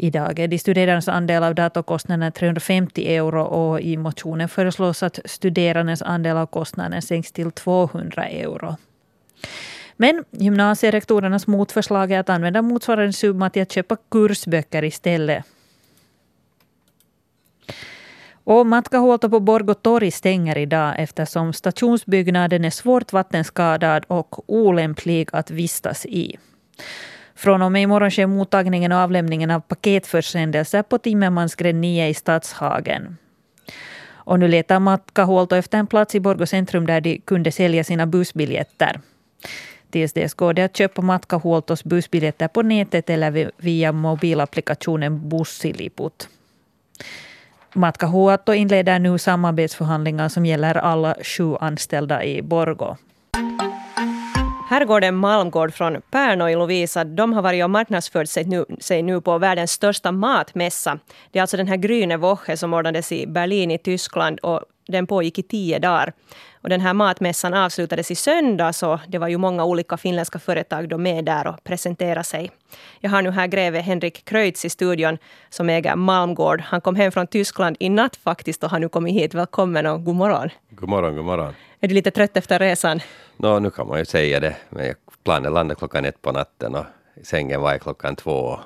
Idag 0.00 0.38
är 0.38 0.48
de 0.48 0.58
studerandes 0.58 1.08
andel 1.08 1.42
av 1.42 1.54
datorkostnaden 1.54 2.32
350 2.32 3.06
euro 3.06 3.42
och 3.42 3.80
i 3.80 3.96
motionen 3.96 4.48
föreslås 4.48 5.02
att 5.02 5.18
studerandes 5.24 6.02
andel 6.02 6.36
av 6.36 6.46
kostnaden 6.46 7.02
sänks 7.02 7.32
till 7.32 7.50
200 7.50 8.24
euro. 8.24 8.76
Men 9.96 10.24
gymnasierektorernas 10.30 11.46
motförslag 11.46 12.12
är 12.12 12.20
att 12.20 12.28
använda 12.28 12.62
motsvarande 12.62 13.12
summa 13.12 13.50
till 13.50 13.62
att 13.62 13.72
köpa 13.72 13.96
kursböcker 14.10 14.84
istället. 14.84 15.44
Och 18.44 18.66
Matkahuolto 18.66 19.28
på 19.28 19.40
Borgå 19.40 19.74
torg 19.74 20.10
stänger 20.10 20.58
idag 20.58 20.94
eftersom 20.98 21.52
stationsbyggnaden 21.52 22.64
är 22.64 22.70
svårt 22.70 23.12
vattenskadad 23.12 24.04
och 24.06 24.50
olämplig 24.50 25.28
att 25.32 25.50
vistas 25.50 26.06
i. 26.06 26.36
Från 27.38 27.62
och 27.62 27.72
med 27.72 27.82
imorgon 27.82 28.10
sker 28.10 28.26
mottagningen 28.26 28.92
och 28.92 28.98
avlämningen 28.98 29.50
av 29.50 29.60
paketförsändelser 29.60 30.82
på 30.82 30.98
Timmermansgränd 30.98 31.80
9 31.80 32.08
i 32.08 32.14
Stadshagen. 32.14 33.16
Och 34.10 34.38
nu 34.38 34.48
letar 34.48 34.80
Matkahuolto 34.80 35.56
efter 35.56 35.78
en 35.78 35.86
plats 35.86 36.14
i 36.14 36.20
Borgå 36.20 36.46
centrum 36.46 36.86
där 36.86 37.00
de 37.00 37.18
kunde 37.18 37.52
sälja 37.52 37.84
sina 37.84 38.06
bussbiljetter. 38.06 39.00
Tills 39.90 40.12
dess 40.12 40.34
går 40.34 40.54
det 40.54 40.64
att 40.64 40.76
köpa 40.76 41.02
Matkahuoltos 41.02 41.84
bussbiljetter 41.84 42.48
på 42.48 42.62
nätet 42.62 43.10
eller 43.10 43.50
via 43.56 43.92
mobilapplikationen 43.92 45.28
Bussiliput. 45.28 46.28
Matkahuolto 47.74 48.52
inleder 48.52 48.98
nu 48.98 49.18
samarbetsförhandlingar 49.18 50.28
som 50.28 50.46
gäller 50.46 50.74
alla 50.74 51.16
sju 51.22 51.56
anställda 51.60 52.24
i 52.24 52.42
Borgå. 52.42 52.96
Herrgården 54.70 55.16
Malmgård 55.16 55.74
från 55.74 56.00
Pärno 56.10 56.48
i 56.48 56.54
Lovisa, 56.54 57.04
de 57.04 57.32
har 57.32 57.42
varit 57.42 57.64
och 57.64 57.70
marknadsfört 57.70 58.28
sig 58.28 58.44
nu, 58.44 58.64
sig 58.80 59.02
nu 59.02 59.20
på 59.20 59.38
världens 59.38 59.72
största 59.72 60.12
matmässa. 60.12 60.98
Det 61.30 61.38
är 61.38 61.40
alltså 61.40 61.56
den 61.56 61.68
här 61.68 61.76
Grüne 61.76 62.16
Woche 62.16 62.56
som 62.56 62.74
ordnades 62.74 63.12
i 63.12 63.26
Berlin 63.26 63.70
i 63.70 63.78
Tyskland 63.78 64.38
och 64.38 64.62
den 64.88 65.06
pågick 65.06 65.38
i 65.38 65.42
tio 65.42 65.78
dagar. 65.78 66.12
Och 66.62 66.68
den 66.68 66.80
här 66.80 66.94
matmässan 66.94 67.54
avslutades 67.54 68.10
i 68.10 68.14
söndags 68.14 68.82
och 68.82 68.98
det 69.08 69.18
var 69.18 69.28
ju 69.28 69.38
många 69.38 69.64
olika 69.64 69.96
finländska 69.96 70.38
företag 70.38 70.88
då 70.88 70.98
med 70.98 71.24
där 71.24 71.46
och 71.46 71.64
presenterade 71.64 72.24
sig. 72.24 72.50
Jag 73.00 73.10
har 73.10 73.22
nu 73.22 73.30
här 73.30 73.46
greve 73.46 73.80
Henrik 73.80 74.24
Kreutz 74.24 74.64
i 74.64 74.70
studion 74.70 75.18
som 75.50 75.68
äger 75.68 75.96
Malmgård. 75.96 76.60
Han 76.60 76.80
kom 76.80 76.96
hem 76.96 77.12
från 77.12 77.26
Tyskland 77.26 77.76
i 77.80 77.88
natt 77.88 78.16
faktiskt 78.16 78.64
och 78.64 78.70
har 78.70 78.78
nu 78.78 78.88
kommit 78.88 79.14
hit. 79.14 79.34
Välkommen 79.34 79.86
och 79.86 80.04
god 80.04 80.14
morgon. 80.14 80.48
God 80.70 80.88
morgon, 80.88 81.16
god 81.16 81.24
morgon. 81.24 81.54
Är 81.80 81.88
du 81.88 81.94
lite 81.94 82.10
trött 82.10 82.36
efter 82.36 82.58
resan? 82.58 83.00
Nå, 83.36 83.58
nu 83.58 83.70
kan 83.70 83.88
man 83.88 83.98
ju 83.98 84.04
säga 84.04 84.40
det. 84.40 84.56
Men 84.70 84.94
planen 85.24 85.52
landade 85.52 85.78
klockan 85.78 86.04
ett 86.04 86.22
på 86.22 86.32
natten 86.32 86.74
och 86.74 86.84
sängen 87.22 87.60
var 87.60 87.78
klockan 87.78 88.16
två. 88.16 88.60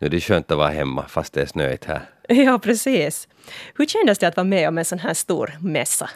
Nu 0.00 0.06
är 0.06 0.10
det 0.10 0.20
skönt 0.20 0.50
att 0.50 0.58
vara 0.58 0.68
hemma 0.68 1.08
fast 1.08 1.32
det 1.32 1.42
är 1.42 1.46
snöigt 1.46 1.84
här. 1.84 2.00
Ja, 2.28 2.58
precis. 2.58 3.28
Hur 3.74 3.86
kändes 3.86 4.18
det 4.18 4.28
att 4.28 4.36
vara 4.36 4.44
med 4.44 4.68
om 4.68 4.78
en 4.78 4.84
sån 4.84 4.98
här 4.98 5.14
stor 5.14 5.58
mässa? 5.60 6.10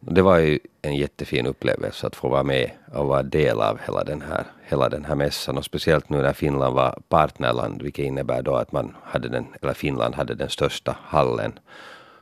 Det 0.00 0.22
var 0.22 0.38
ju 0.38 0.58
en 0.82 0.94
jättefin 0.94 1.46
upplevelse 1.46 2.06
att 2.06 2.16
få 2.16 2.28
vara 2.28 2.42
med 2.42 2.70
och 2.94 3.06
vara 3.06 3.22
del 3.22 3.60
av 3.60 3.78
hela 3.86 4.04
den 4.04 4.22
här, 4.22 4.44
hela 4.62 4.88
den 4.88 5.04
här 5.04 5.14
mässan 5.14 5.58
och 5.58 5.64
speciellt 5.64 6.08
nu 6.08 6.22
när 6.22 6.32
Finland 6.32 6.74
var 6.74 6.98
partnerland 7.08 7.82
vilket 7.82 8.04
innebär 8.04 8.42
då 8.42 8.54
att 8.54 8.72
man 8.72 8.96
hade 9.02 9.28
den, 9.28 9.46
eller 9.62 9.74
Finland 9.74 10.14
hade 10.14 10.34
den 10.34 10.50
största 10.50 10.96
hallen 11.02 11.58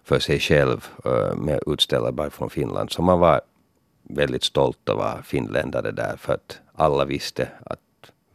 för 0.05 0.19
sig 0.19 0.41
själv 0.41 0.87
med 1.37 1.61
utställare 1.67 2.13
bara 2.13 2.31
från 2.31 2.51
Finland. 2.51 2.91
Så 2.91 3.03
man 3.03 3.21
var 3.21 3.41
väldigt 4.03 4.45
stolt 4.45 4.89
att 4.89 4.97
vara 4.97 5.23
finländare 5.23 5.91
där 5.93 6.17
för 6.17 6.35
att 6.35 6.59
alla 6.75 7.05
visste, 7.05 7.49
att, 7.65 7.81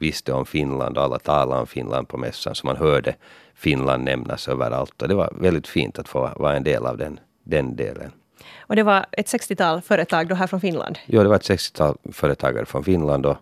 visste 0.01 0.33
om 0.33 0.45
Finland 0.45 0.97
och 0.97 1.03
alla 1.03 1.19
talade 1.19 1.61
om 1.61 1.67
Finland 1.67 2.07
på 2.07 2.17
mässan 2.17 2.55
så 2.55 2.67
man 2.67 2.77
hörde 2.77 3.15
Finland 3.53 4.03
nämnas 4.03 4.47
överallt 4.47 5.01
och 5.01 5.07
det 5.07 5.15
var 5.15 5.33
väldigt 5.35 5.67
fint 5.67 5.99
att 5.99 6.09
få 6.09 6.31
vara 6.35 6.55
en 6.55 6.63
del 6.63 6.85
av 6.85 6.97
den, 6.97 7.19
den 7.43 7.75
delen. 7.75 8.11
Och 8.59 8.75
det 8.75 8.83
var 8.83 9.05
ett 9.11 9.27
60-tal 9.27 9.81
företag 9.81 10.27
då 10.27 10.35
här 10.35 10.47
från 10.47 10.61
Finland? 10.61 10.99
Ja, 11.05 11.23
det 11.23 11.29
var 11.29 11.35
ett 11.35 11.49
60-tal 11.49 11.97
företagare 12.11 12.65
från 12.65 12.83
Finland 12.83 13.25
och 13.25 13.37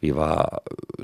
vi 0.00 0.10
var 0.10 0.60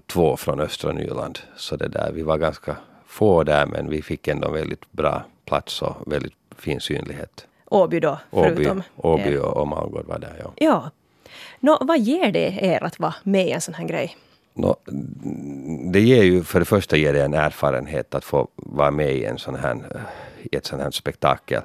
två 0.06 0.36
från 0.36 0.60
östra 0.60 0.92
Nyland. 0.92 1.38
Så 1.56 1.76
det 1.76 1.88
där, 1.88 2.12
vi 2.12 2.22
var 2.22 2.38
ganska 2.38 2.76
få 3.06 3.44
där 3.44 3.66
men 3.66 3.90
vi 3.90 4.02
fick 4.02 4.28
ändå 4.28 4.50
väldigt 4.50 4.92
bra 4.92 5.22
plats 5.44 5.82
och 5.82 6.12
väldigt 6.12 6.34
fin 6.56 6.80
synlighet. 6.80 7.46
Åby 7.66 8.00
då, 8.00 8.18
förutom 8.30 8.82
Åby, 8.96 9.22
Åby 9.22 9.36
och, 9.36 9.56
och 9.56 9.68
Malmgård 9.68 10.06
var 10.06 10.18
där, 10.18 10.36
ja. 10.44 10.52
Ja. 10.56 10.90
Nå, 11.60 11.78
vad 11.80 11.98
ger 11.98 12.32
det 12.32 12.58
er 12.62 12.84
att 12.84 12.98
vara 12.98 13.14
med 13.22 13.46
i 13.46 13.50
en 13.50 13.60
sån 13.60 13.74
här 13.74 13.84
grej? 13.84 14.16
No, 14.60 14.76
det 15.92 16.00
ger 16.00 16.22
ju, 16.22 16.42
för 16.42 16.58
det 16.58 16.64
första 16.64 16.96
ger 16.96 17.12
det 17.12 17.24
en 17.24 17.34
erfarenhet 17.34 18.14
att 18.14 18.24
få 18.24 18.48
vara 18.56 18.90
med 18.90 19.12
i 19.12 19.24
en 19.24 19.38
sån 19.38 19.54
här, 19.54 20.04
i 20.42 20.56
ett 20.56 20.66
sånt 20.66 20.82
här 20.82 20.90
spektakel. 20.90 21.62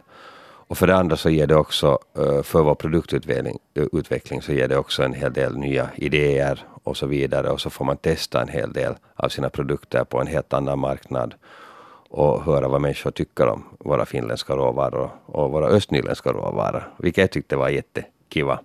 Och 0.68 0.78
för 0.78 0.88
det 0.88 0.96
andra 0.96 1.18
så 1.18 1.30
ger 1.30 1.48
det 1.48 1.56
också, 1.56 2.00
eh, 2.18 2.42
för 2.44 2.62
vår 2.62 2.76
produktutveckling 2.76 3.60
utveckling, 3.74 4.42
så 4.42 4.54
ger 4.54 4.68
det 4.68 4.78
också 4.78 5.04
en 5.04 5.14
hel 5.14 5.34
del 5.34 5.58
nya 5.58 5.90
idéer 5.96 6.66
och 6.84 6.98
så 6.98 7.08
vidare. 7.08 7.50
Och 7.50 7.62
så 7.62 7.70
får 7.70 7.86
man 7.86 7.98
testa 7.98 8.42
en 8.42 8.48
hel 8.48 8.74
del 8.74 8.94
av 9.16 9.30
sina 9.30 9.50
produkter 9.50 10.04
på 10.04 10.22
en 10.22 10.28
helt 10.28 10.54
annan 10.54 10.80
marknad 10.80 11.34
och 12.10 12.44
höra 12.44 12.68
vad 12.68 12.82
människor 12.82 13.12
tycker 13.12 13.48
om 13.48 13.64
våra 13.80 14.06
finländska 14.06 14.56
råvaror 14.56 15.10
och 15.26 15.52
våra 15.52 15.68
östnyländska 15.68 16.32
råvaror, 16.32 16.94
vilket 16.98 17.22
jag 17.22 17.32
tyckte 17.32 17.56
var 17.56 17.70
jättekiva. 17.70 18.60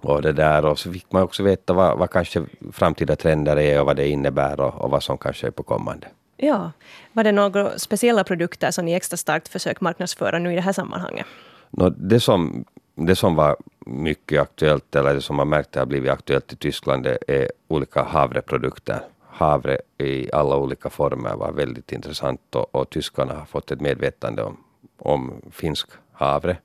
Och 0.00 0.22
det 0.22 0.32
där 0.32 0.64
och 0.64 0.78
så 0.78 0.92
fick 0.92 1.12
man 1.12 1.22
också 1.22 1.42
veta 1.42 1.72
vad, 1.72 1.98
vad 1.98 2.10
kanske 2.10 2.44
framtida 2.72 3.16
trender 3.16 3.56
är 3.56 3.80
och 3.80 3.86
vad 3.86 3.96
det 3.96 4.08
innebär 4.08 4.60
och, 4.60 4.74
och 4.74 4.90
vad 4.90 5.02
som 5.02 5.18
kanske 5.18 5.46
är 5.46 5.50
på 5.50 5.62
kommande. 5.62 6.06
Ja. 6.36 6.72
Var 7.12 7.24
det 7.24 7.32
några 7.32 7.78
speciella 7.78 8.24
produkter 8.24 8.70
som 8.70 8.84
ni 8.84 8.92
extra 8.92 9.16
starkt 9.16 9.48
försökt 9.48 9.80
marknadsföra 9.80 10.38
nu 10.38 10.52
i 10.52 10.54
det 10.54 10.60
här 10.60 10.72
sammanhanget? 10.72 11.26
No, 11.70 11.90
det, 11.90 12.20
som, 12.20 12.64
det 12.94 13.16
som 13.16 13.34
var 13.34 13.56
mycket 13.86 14.42
aktuellt, 14.42 14.96
eller 14.96 15.14
det 15.14 15.22
som 15.22 15.36
man 15.36 15.48
märkte 15.48 15.78
har 15.78 15.86
blivit 15.86 16.10
aktuellt 16.10 16.52
i 16.52 16.56
Tyskland, 16.56 17.02
det 17.02 17.18
är 17.28 17.50
olika 17.68 18.02
havreprodukter. 18.02 19.00
Havre 19.28 19.78
i 19.98 20.32
alla 20.32 20.56
olika 20.56 20.90
former 20.90 21.36
var 21.36 21.52
väldigt 21.52 21.92
intressant 21.92 22.54
och, 22.54 22.74
och 22.74 22.90
tyskarna 22.90 23.34
har 23.34 23.44
fått 23.44 23.70
ett 23.70 23.80
medvetande 23.80 24.42
om, 24.42 24.56
om 24.98 25.42
finsk 25.50 25.88
havre. 26.12 26.56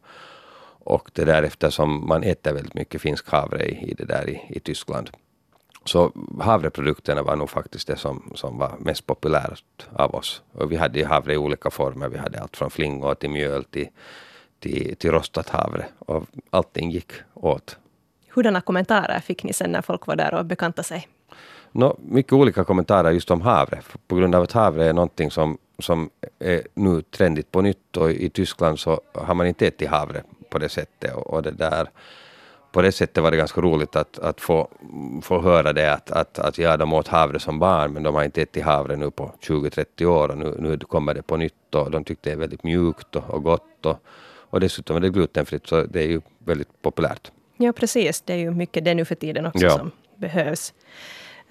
Och 0.84 1.12
det 1.14 1.26
där 1.26 1.44
eftersom 1.44 2.08
man 2.08 2.24
äter 2.24 2.54
väldigt 2.54 2.74
mycket 2.74 3.02
finsk 3.02 3.30
havre 3.30 3.66
i, 3.66 3.92
i 3.92 3.94
det 3.94 4.06
där 4.06 4.30
i, 4.30 4.42
i 4.50 4.60
Tyskland. 4.60 5.10
Så 5.86 6.12
havreprodukterna 6.40 7.24
var 7.24 7.36
nog 7.36 7.50
faktiskt 7.50 7.88
det 7.88 7.98
som, 7.98 8.32
som 8.36 8.58
var 8.58 8.76
mest 8.80 9.06
populärt 9.06 9.88
av 9.94 10.16
oss. 10.16 10.42
Och 10.54 10.72
vi 10.72 10.76
hade 10.76 11.06
havre 11.06 11.34
i 11.34 11.38
olika 11.38 11.70
former. 11.70 12.10
Vi 12.10 12.18
hade 12.18 12.40
allt 12.40 12.58
från 12.58 12.72
flingor 12.72 13.16
till 13.16 13.30
mjöl 13.30 13.64
till, 13.64 13.88
till, 14.60 14.96
till 14.96 15.12
rostat 15.12 15.50
havre. 15.50 15.86
Och 16.00 16.26
allting 16.50 16.92
gick 16.92 17.12
åt. 17.34 17.78
Hurdana 18.30 18.62
kommentarer 18.62 19.20
fick 19.20 19.44
ni 19.44 19.54
sen 19.54 19.72
när 19.72 19.82
folk 19.82 20.08
var 20.08 20.16
där 20.16 20.34
och 20.34 20.46
bekantade 20.46 20.88
sig? 20.88 21.08
No, 21.72 21.98
mycket 22.02 22.34
olika 22.34 22.64
kommentarer 22.64 23.12
just 23.12 23.32
om 23.32 23.42
havre. 23.42 23.82
På 24.08 24.16
grund 24.16 24.36
av 24.36 24.44
att 24.44 24.52
havre 24.52 24.86
är 24.86 24.94
någonting 24.94 25.32
som, 25.32 25.58
som 25.80 26.10
är 26.40 26.62
nu 26.74 27.02
trendigt 27.02 27.52
på 27.52 27.62
nytt 27.62 27.98
och 27.98 28.12
i 28.12 28.30
Tyskland 28.30 28.80
så 28.80 29.02
har 29.14 29.34
man 29.34 29.48
inte 29.48 29.68
ätit 29.68 29.90
havre 29.90 30.24
på 30.51 30.60
det 30.60 30.70
sättet. 30.70 31.15
Och, 31.15 31.34
och 31.34 31.43
det 31.43 31.51
där 31.51 31.88
på 32.72 32.81
det 32.81 32.91
sättet 32.91 33.24
var 33.24 33.31
det 33.31 33.38
ganska 33.38 33.62
roligt 33.62 33.96
att, 33.96 34.20
att 34.20 34.41
få, 34.41 34.70
få 35.22 35.41
höra 35.41 35.74
det 35.74 35.93
att, 35.93 36.12
att, 36.12 36.39
att 36.39 36.58
ja, 36.58 36.77
de 36.77 36.93
åt 36.93 37.08
havre 37.08 37.39
som 37.39 37.60
barn 37.60 37.93
men 37.93 38.03
de 38.03 38.15
har 38.15 38.24
inte 38.24 38.41
ätit 38.41 38.63
havre 38.63 38.96
nu 38.96 39.12
på 39.12 39.31
20-30 39.41 40.05
år 40.05 40.29
och 40.29 40.38
nu, 40.38 40.55
nu 40.60 40.77
kommer 40.77 41.13
det 41.13 41.22
på 41.22 41.38
nytt 41.38 41.75
och 41.75 41.91
de 41.91 42.03
tyckte 42.03 42.29
det 42.29 42.34
är 42.34 42.38
väldigt 42.38 42.63
mjukt 42.63 43.15
och, 43.15 43.29
och 43.29 43.43
gott 43.43 43.86
och, 43.86 43.98
och 44.50 44.60
dessutom 44.60 44.96
är 44.96 45.00
det 45.00 45.10
glutenfritt 45.10 45.67
så 45.67 45.84
det 45.84 46.00
är 46.00 46.08
ju 46.08 46.22
väldigt 46.39 46.81
populärt. 46.81 47.31
Ja 47.58 47.72
precis, 47.74 48.22
det 48.22 48.34
är 48.34 48.38
ju 48.38 48.51
mycket 48.51 48.86
det 48.86 48.93
nu 48.93 49.05
för 49.05 49.15
tiden 49.15 49.46
också 49.46 49.65
ja. 49.65 49.77
som 49.77 49.91
behövs. 50.15 50.74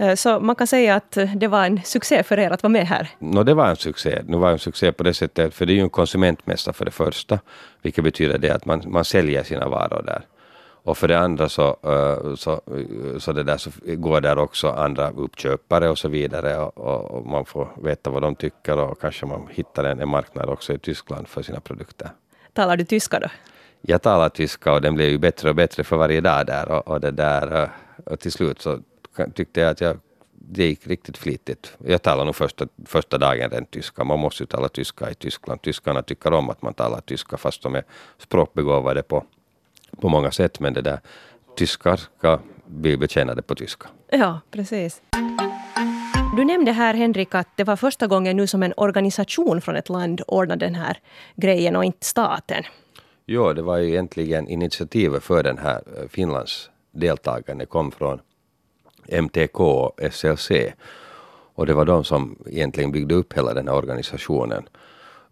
Eh, 0.00 0.14
så 0.14 0.40
man 0.40 0.56
kan 0.56 0.66
säga 0.66 0.94
att 0.94 1.18
det 1.36 1.48
var 1.48 1.64
en 1.64 1.80
succé 1.84 2.22
för 2.22 2.38
er 2.38 2.50
att 2.50 2.62
vara 2.62 2.70
med 2.70 2.86
här? 2.86 3.08
No, 3.18 3.42
det 3.42 3.54
var 3.54 3.68
en 3.68 3.76
succé. 3.76 4.22
Det 4.22 4.36
var 4.36 4.50
en 4.50 4.58
succé 4.58 4.92
på 4.92 5.02
det 5.02 5.14
sättet, 5.14 5.54
för 5.54 5.66
det 5.66 5.72
är 5.72 5.74
ju 5.74 5.80
en 5.80 5.90
konsumentmässa 5.90 6.72
för 6.72 6.84
det 6.84 6.90
första, 6.90 7.38
vilket 7.82 8.04
betyder 8.04 8.38
det 8.38 8.50
att 8.50 8.64
man, 8.64 8.82
man 8.86 9.04
säljer 9.04 9.42
sina 9.42 9.68
varor 9.68 10.02
där. 10.02 10.22
Och 10.84 10.98
för 10.98 11.08
det 11.08 11.18
andra 11.18 11.48
så, 11.48 11.76
eh, 11.82 12.34
så, 12.34 12.60
så, 13.18 13.32
det 13.32 13.42
där, 13.42 13.56
så 13.56 13.70
går 13.84 14.20
där 14.20 14.38
också 14.38 14.70
andra 14.70 15.10
uppköpare 15.10 15.88
och 15.88 15.98
så 15.98 16.08
vidare 16.08 16.58
och, 16.58 17.10
och, 17.10 17.26
man 17.26 17.44
får 17.44 17.68
veta 17.82 18.10
vad 18.10 18.22
de 18.22 18.34
tycker 18.34 18.78
och 18.78 19.00
kanske 19.00 19.26
man 19.26 19.48
hittar 19.50 19.84
en, 19.84 20.00
en 20.00 20.08
marknad 20.08 20.48
också 20.48 20.72
i 20.72 20.78
Tyskland 20.78 21.28
för 21.28 21.42
sina 21.42 21.60
produkter. 21.60 22.10
Talar 22.52 22.76
du 22.76 22.84
tyska 22.84 23.20
då? 23.20 23.28
Jag 23.82 24.02
talar 24.02 24.28
tyska 24.28 24.72
och 24.72 24.80
den 24.80 24.94
blev 24.94 25.08
ju 25.08 25.18
bättre 25.18 25.48
och 25.48 25.54
bättre 25.54 25.84
för 25.84 25.96
varje 25.96 26.20
dag 26.20 26.46
där 26.46 26.70
och, 26.70 26.88
och 26.88 27.00
det 27.00 27.10
där 27.10 27.62
eh, 27.62 27.68
och 28.06 28.20
till 28.20 28.32
slut 28.32 28.62
så 28.62 28.78
tyckte 29.34 29.60
jag 29.60 29.70
att 29.70 29.80
jag 29.80 29.98
det 30.52 30.66
gick 30.66 30.86
riktigt 30.86 31.18
flitigt. 31.18 31.76
Jag 31.86 32.02
talade 32.02 32.24
nog 32.24 32.36
första, 32.36 32.66
första 32.86 33.18
dagen 33.18 33.50
rent 33.50 33.70
tyska. 33.70 34.04
Man 34.04 34.18
måste 34.18 34.42
ju 34.42 34.46
tala 34.46 34.68
tyska 34.68 35.10
i 35.10 35.14
Tyskland. 35.14 35.62
Tyskarna 35.62 36.02
tycker 36.02 36.32
om 36.32 36.50
att 36.50 36.62
man 36.62 36.74
talar 36.74 37.00
tyska 37.00 37.36
fast 37.36 37.62
de 37.62 37.74
är 37.74 37.84
språkbegåvade 38.18 39.02
på 39.02 39.24
på 40.00 40.08
många 40.08 40.30
sätt, 40.30 40.60
men 40.60 40.74
det 40.74 40.82
där 40.82 41.00
tyskar 41.56 42.00
ska 42.18 42.38
bli 42.66 42.96
betjänade 42.96 43.42
på 43.42 43.54
tyska. 43.54 43.88
Ja, 44.10 44.40
precis. 44.50 45.02
Du 46.36 46.44
nämnde 46.44 46.72
här 46.72 46.94
Henrik 46.94 47.34
att 47.34 47.48
det 47.56 47.64
var 47.64 47.76
första 47.76 48.06
gången 48.06 48.36
nu 48.36 48.46
som 48.46 48.62
en 48.62 48.74
organisation 48.76 49.60
från 49.60 49.76
ett 49.76 49.88
land 49.88 50.20
ordnade 50.26 50.66
den 50.66 50.74
här 50.74 50.98
grejen 51.36 51.76
och 51.76 51.84
inte 51.84 52.06
staten. 52.06 52.64
Jo, 53.26 53.52
det 53.52 53.62
var 53.62 53.78
ju 53.78 53.88
egentligen 53.88 54.48
initiativet 54.48 55.22
för 55.22 55.42
den 55.42 55.58
här 55.58 55.82
eh, 55.96 56.08
Finlands 56.08 56.70
deltagande 56.92 57.66
kom 57.66 57.90
från 57.90 58.20
MTK 59.10 59.60
och 59.60 60.00
SLC. 60.12 60.50
Och 61.54 61.66
det 61.66 61.74
var 61.74 61.84
de 61.84 62.04
som 62.04 62.38
egentligen 62.46 62.92
byggde 62.92 63.14
upp 63.14 63.32
hela 63.32 63.54
den 63.54 63.68
här 63.68 63.74
organisationen. 63.74 64.68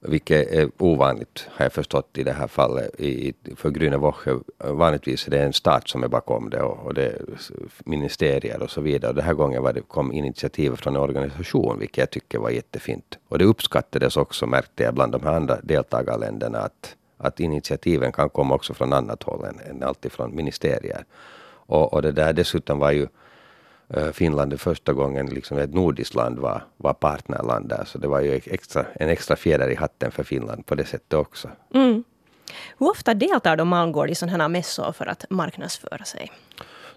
Vilket 0.01 0.53
är 0.53 0.71
ovanligt 0.79 1.49
har 1.51 1.65
jag 1.65 1.73
förstått 1.73 2.19
i 2.19 2.23
det 2.23 2.33
här 2.33 2.47
fallet 2.47 3.01
i, 3.01 3.35
för 3.57 3.71
Grüne 3.71 3.97
Woche. 3.97 4.39
Vanligtvis 4.59 5.27
är 5.27 5.31
det 5.31 5.43
en 5.43 5.53
stat 5.53 5.89
som 5.89 6.05
är 6.05 6.09
bakom 6.09 6.51
det 6.51 6.63
och, 6.63 6.87
och 6.87 6.95
det 6.95 7.07
är 7.07 7.23
ministerier 7.85 8.63
och 8.63 8.71
så 8.71 8.81
vidare. 8.81 9.09
Och 9.09 9.15
den 9.15 9.25
här 9.25 9.35
gången 9.35 9.63
var 9.63 9.73
det, 9.73 9.81
kom 9.81 10.13
initiativ 10.13 10.77
från 10.77 10.97
en 10.97 11.03
organisation 11.03 11.79
vilket 11.79 11.99
jag 11.99 12.11
tycker 12.11 12.39
var 12.39 12.51
jättefint. 12.51 13.19
Och 13.29 13.39
det 13.39 13.45
uppskattades 13.45 14.17
också 14.17 14.47
märkte 14.47 14.83
jag 14.83 14.95
bland 14.95 15.13
de 15.13 15.23
här 15.23 15.33
andra 15.33 15.59
deltagarländerna 15.63 16.59
att, 16.59 16.97
att 17.17 17.41
initiativen 17.41 18.13
kan 18.13 18.31
komma 18.31 18.55
också 18.55 18.75
från 18.75 18.93
annat 18.93 19.23
håll 19.23 19.45
än, 19.45 19.61
än 19.71 19.83
alltid 19.83 20.13
från 20.13 20.37
ministerier. 20.37 21.05
Och, 21.51 21.93
och 21.95 22.03
det 22.03 22.13
där 22.13 22.33
dessutom 22.33 22.79
var 22.79 22.91
ju 22.91 23.07
Finland 24.13 24.51
det 24.51 24.59
första 24.59 24.93
gången 24.93 25.27
liksom 25.27 25.59
ett 25.59 25.75
nordiskt 25.75 26.15
land 26.15 26.39
var, 26.39 26.63
var 26.77 26.93
partnerland 26.93 27.69
där. 27.69 27.85
Så 27.87 27.99
det 27.99 28.09
var 28.09 28.21
ju 28.21 28.41
extra, 28.45 28.87
en 28.95 29.09
extra 29.09 29.37
fjäder 29.37 29.69
i 29.69 29.75
hatten 29.75 30.11
för 30.11 30.23
Finland 30.23 30.67
på 30.67 30.75
det 30.75 30.85
sättet 30.85 31.13
också. 31.13 31.49
Mm. 31.75 32.05
Hur 32.79 32.91
ofta 32.91 33.15
deltar 33.15 33.57
de 33.57 33.69
Malmgård 33.69 34.11
i 34.11 34.15
sådana 34.15 34.45
här 34.45 34.49
mässor 34.49 34.93
för 34.93 35.07
att 35.07 35.25
marknadsföra 35.31 36.05
sig? 36.05 36.31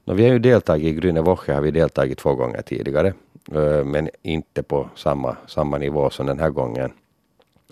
No, 0.05 0.13
vi 0.13 0.23
har 0.23 0.33
ju 0.33 0.39
deltagit 0.39 0.97
i 0.97 0.99
Grüne 0.99 1.53
har 1.53 1.61
vi 1.61 1.71
deltagit 1.71 2.17
två 2.17 2.35
gånger 2.35 2.61
tidigare. 2.61 3.13
Eh, 3.51 3.83
men 3.83 4.09
inte 4.21 4.63
på 4.63 4.89
samma, 4.95 5.37
samma 5.47 5.77
nivå 5.77 6.09
som 6.09 6.25
den 6.25 6.39
här 6.39 6.49
gången. 6.49 6.91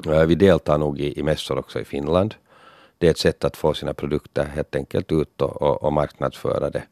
Eh, 0.05 0.23
vi 0.25 0.35
deltar 0.35 0.77
nog 0.77 0.99
i, 0.99 1.19
i 1.19 1.23
mässor 1.23 1.57
också 1.57 1.79
i 1.79 1.85
Finland. 1.85 2.35
Det 2.97 3.07
är 3.07 3.11
ett 3.11 3.17
sätt 3.17 3.43
att 3.43 3.57
få 3.57 3.73
sina 3.73 3.93
produkter 3.93 4.45
helt 4.45 4.75
enkelt 4.75 5.11
ut 5.11 5.41
och, 5.41 5.61
och, 5.61 5.83
och 5.83 5.93
marknadsföra 5.93 6.69
det. 6.69 6.83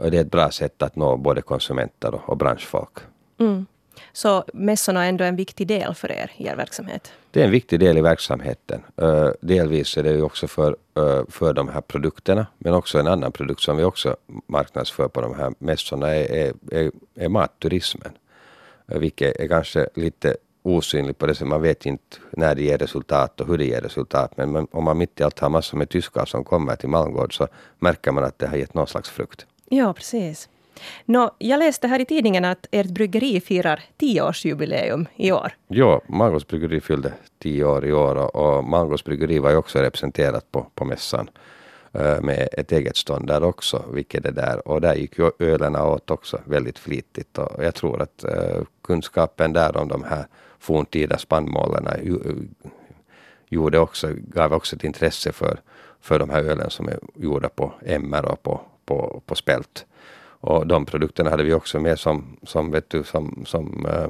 Och 0.00 0.10
det 0.10 0.16
är 0.16 0.20
ett 0.20 0.30
bra 0.30 0.50
sätt 0.50 0.82
att 0.82 0.96
nå 0.96 1.16
både 1.16 1.42
konsumenter 1.42 2.20
och, 2.30 2.36
branschfolk. 2.36 2.98
Mm. 3.38 3.66
Så 4.12 4.44
mässorna 4.54 5.04
är 5.04 5.08
ändå 5.08 5.24
en 5.24 5.36
viktig 5.36 5.66
del 5.66 5.94
för 5.94 6.12
er 6.12 6.30
i 6.36 6.46
er 6.46 6.56
verksamhet? 6.56 7.12
Det 7.30 7.40
är 7.40 7.44
en 7.44 7.50
viktig 7.50 7.80
del 7.80 7.98
i 7.98 8.00
verksamheten. 8.00 8.82
Uh, 9.02 9.30
delvis 9.40 9.96
är 9.96 10.02
det 10.02 10.10
ju 10.10 10.22
också 10.22 10.46
för, 10.48 10.76
uh, 10.98 11.22
för 11.28 11.52
de 11.52 11.68
här 11.68 11.80
produkterna, 11.80 12.46
men 12.58 12.74
också 12.74 12.98
en 12.98 13.06
annan 13.06 13.32
produkt 13.32 13.60
som 13.60 13.76
vi 13.76 13.84
också 13.84 14.16
marknadsför 14.46 15.08
på 15.08 15.20
de 15.20 15.34
här 15.34 15.54
mässorna 15.58 16.14
är, 16.14 16.32
är, 16.32 16.54
är, 16.70 16.90
är 17.14 17.28
matturismen. 17.28 18.12
Uh, 18.92 18.98
vilket 18.98 19.36
är 19.36 19.48
kanske 19.48 19.88
lite 19.94 20.36
osynligt 20.62 21.18
på 21.18 21.26
det 21.26 21.34
sättet. 21.34 21.48
Man 21.48 21.62
vet 21.62 21.86
inte 21.86 22.16
när 22.30 22.54
det 22.54 22.62
ger 22.62 22.78
resultat 22.78 23.40
och 23.40 23.46
hur 23.46 23.58
det 23.58 23.64
ger 23.64 23.80
resultat. 23.80 24.36
Men 24.36 24.68
om 24.70 24.84
man 24.84 24.98
mitt 24.98 25.20
i 25.20 25.22
allt 25.22 25.38
har 25.38 25.48
massor 25.48 25.78
med 25.78 25.88
tyskar 25.88 26.24
som 26.24 26.44
kommer 26.44 26.76
till 26.76 26.88
Malmgård 26.88 27.36
så 27.36 27.48
märker 27.78 28.12
man 28.12 28.24
att 28.24 28.38
det 28.38 28.46
har 28.46 28.56
gett 28.56 28.74
någon 28.74 28.86
slags 28.86 29.10
frukt. 29.10 29.46
Ja, 29.68 29.92
precis. 29.92 30.48
Nå, 31.04 31.30
jag 31.38 31.58
läste 31.58 31.88
här 31.88 32.00
i 32.00 32.04
tidningen 32.04 32.44
att 32.44 32.66
ert 32.70 32.86
bryggeri 32.86 33.40
firar 33.40 33.84
tioårsjubileum 33.96 35.06
i 35.16 35.32
år. 35.32 35.52
Ja, 35.68 36.00
Mangos 36.08 36.46
bryggeri 36.46 36.80
fyllde 36.80 37.12
tio 37.38 37.64
år 37.64 37.86
i 37.86 37.92
år 37.92 38.36
och 38.36 38.64
Mangos 38.64 39.04
bryggeri 39.04 39.38
var 39.38 39.50
ju 39.50 39.56
också 39.56 39.78
representerat 39.78 40.52
på, 40.52 40.66
på 40.74 40.84
mässan 40.84 41.30
eh, 41.92 42.20
med 42.20 42.48
ett 42.52 42.72
eget 42.72 42.96
stånd 42.96 43.26
där 43.26 43.42
också, 43.42 43.84
vilket 43.92 44.22
det 44.22 44.30
där. 44.30 44.68
Och 44.68 44.80
där 44.80 44.94
gick 44.94 45.18
ju 45.18 45.30
ölerna 45.38 45.84
åt 45.84 46.10
också 46.10 46.40
väldigt 46.44 46.78
flitigt 46.78 47.38
och 47.38 47.64
jag 47.64 47.74
tror 47.74 48.02
att 48.02 48.24
uh, 48.24 48.64
kunskapen 48.82 49.52
där 49.52 49.76
om 49.76 49.88
de 49.88 50.04
här 50.04 50.26
forntida 50.58 51.18
spannmålen 51.18 51.86
eh, 51.86 52.14
gjorde 53.48 53.78
också, 53.78 54.08
gav 54.16 54.52
också 54.52 54.76
ett 54.76 54.84
intresse 54.84 55.32
för, 55.32 55.60
för 56.00 56.18
de 56.18 56.30
här 56.30 56.42
ölen 56.42 56.70
som 56.70 56.88
är 56.88 56.98
gjorda 57.14 57.48
på 57.48 57.72
MR 57.84 58.24
och 58.24 58.42
på 58.42 58.60
på, 58.86 59.22
på 59.26 59.34
spält. 59.34 59.86
Och 60.40 60.66
de 60.66 60.86
produkterna 60.86 61.30
hade 61.30 61.44
vi 61.44 61.52
också 61.52 61.80
med 61.80 61.98
som, 61.98 62.36
som, 62.42 62.70
vet 62.70 62.90
du, 62.90 63.04
som, 63.04 63.44
som 63.46 63.86
uh, 63.86 64.08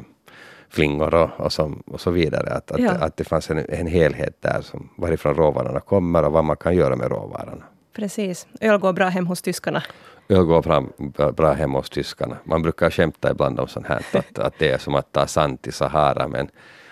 flingor 0.68 1.14
och, 1.14 1.30
och, 1.36 1.52
som, 1.52 1.82
och 1.86 2.00
så 2.00 2.10
vidare. 2.10 2.50
Att, 2.50 2.70
att, 2.70 2.80
ja. 2.80 2.90
att 2.90 3.16
det 3.16 3.24
fanns 3.24 3.50
en, 3.50 3.58
en 3.68 3.86
helhet 3.86 4.36
där 4.40 4.60
som 4.62 4.88
varifrån 4.96 5.34
råvarorna 5.34 5.80
kommer 5.80 6.24
och 6.24 6.32
vad 6.32 6.44
man 6.44 6.56
kan 6.56 6.76
göra 6.76 6.96
med 6.96 7.10
råvarorna. 7.10 7.64
Precis. 7.96 8.46
Öl 8.60 8.78
går 8.78 8.92
bra 8.92 9.08
hem 9.08 9.26
hos 9.26 9.42
tyskarna. 9.42 9.82
Öl 10.28 10.44
går 10.44 10.62
bra, 10.62 11.32
bra 11.32 11.52
hem 11.52 11.72
hos 11.72 11.90
tyskarna. 11.90 12.36
Man 12.44 12.62
brukar 12.62 12.90
skämta 12.90 13.30
ibland 13.30 13.60
om 13.60 13.68
sånt 13.68 13.86
här, 13.86 14.02
att, 14.12 14.38
att 14.38 14.54
det 14.58 14.70
är 14.70 14.78
som 14.78 14.94
att 14.94 15.12
ta 15.12 15.26
sand 15.26 15.62
till 15.62 15.72
Sahara 15.72 16.28
men, 16.28 16.48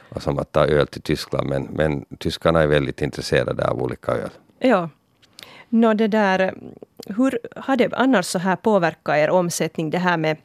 och 0.08 0.22
som 0.22 0.38
att 0.38 0.52
ta 0.52 0.66
öl 0.66 0.86
till 0.86 1.02
Tyskland. 1.02 1.48
Men, 1.48 1.68
men 1.72 2.04
tyskarna 2.18 2.62
är 2.62 2.66
väldigt 2.66 3.02
intresserade 3.02 3.68
av 3.68 3.82
olika 3.82 4.12
öl. 4.12 4.30
Ja. 4.58 4.88
Nå, 5.74 5.94
det 5.94 6.08
där, 6.08 6.54
hur 7.06 7.38
har 7.56 7.76
det 7.76 7.92
annars 7.92 8.26
så 8.26 8.38
här 8.38 8.56
påverkat 8.56 9.16
er 9.16 9.30
omsättning, 9.30 9.90
det 9.90 9.98
här 9.98 10.16
med 10.16 10.36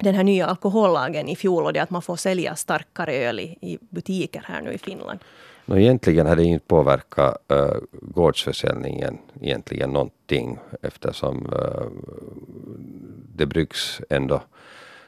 den 0.00 0.14
här 0.14 0.24
nya 0.24 0.46
alkohollagen 0.46 1.28
i 1.28 1.36
fjol 1.36 1.64
och 1.64 1.72
det 1.72 1.80
att 1.80 1.90
man 1.90 2.02
får 2.02 2.16
sälja 2.16 2.56
starkare 2.56 3.14
öl 3.14 3.40
i, 3.40 3.58
i 3.60 3.78
butiker 3.90 4.42
här 4.46 4.62
nu 4.62 4.72
i 4.72 4.78
Finland? 4.78 5.18
No, 5.64 5.78
egentligen 5.78 6.26
har 6.26 6.36
det 6.36 6.44
inte 6.44 6.66
påverkat 6.66 7.52
äh, 7.52 7.74
gårdsförsäljningen 7.92 9.18
egentligen 9.40 9.90
någonting 9.90 10.58
eftersom 10.82 11.52
äh, 11.52 11.86
det 13.36 13.46
bryggs 13.46 14.00
ändå 14.10 14.42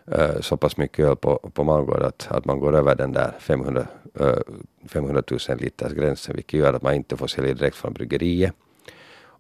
äh, 0.07 0.41
så 0.41 0.57
pass 0.57 0.77
mycket 0.77 1.07
öl 1.07 1.17
på, 1.17 1.51
på 1.55 1.65
Malmgård 1.65 2.03
att, 2.03 2.27
att 2.31 2.45
man 2.45 2.61
går 2.61 2.77
över 2.77 2.95
den 2.95 3.13
där 3.13 3.33
500, 3.39 3.87
äh, 4.21 4.33
500 4.89 5.23
000 5.49 5.59
liters 5.59 5.93
gränsen 5.93 6.37
vilket 6.37 6.61
gör 6.61 6.75
att 6.75 6.83
man 6.83 6.95
inte 6.95 7.17
får 7.17 7.27
sälja 7.27 7.55
direkt 7.55 7.77
från 7.77 7.93
bryggeriet. 7.93 8.55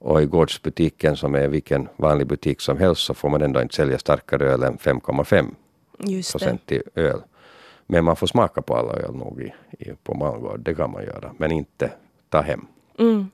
Och 0.00 0.22
i 0.22 0.26
gårdsbutiken 0.26 1.16
som 1.16 1.34
är 1.34 1.48
vilken 1.48 1.88
vanlig 1.96 2.26
butik 2.26 2.60
som 2.60 2.78
helst 2.78 3.02
så 3.02 3.14
får 3.14 3.28
man 3.28 3.42
ändå 3.42 3.62
inte 3.62 3.74
sälja 3.74 3.98
starkare 3.98 4.52
öl 4.52 4.62
än 4.62 4.78
5,5 4.78 5.54
procent 6.32 6.72
i 6.72 6.82
öl. 6.94 7.20
Men 7.86 8.04
man 8.04 8.16
får 8.16 8.26
smaka 8.26 8.62
på 8.62 8.76
alla 8.76 8.92
öl 8.92 9.14
nog 9.14 9.42
i, 9.42 9.52
i, 9.78 9.92
på 10.04 10.14
Malmgård, 10.14 10.60
det 10.60 10.74
kan 10.74 10.90
man 10.90 11.04
göra. 11.04 11.32
Men 11.36 11.52
inte 11.52 11.90
ta 12.28 12.40
hem. 12.40 12.66
Mm. 12.98 13.30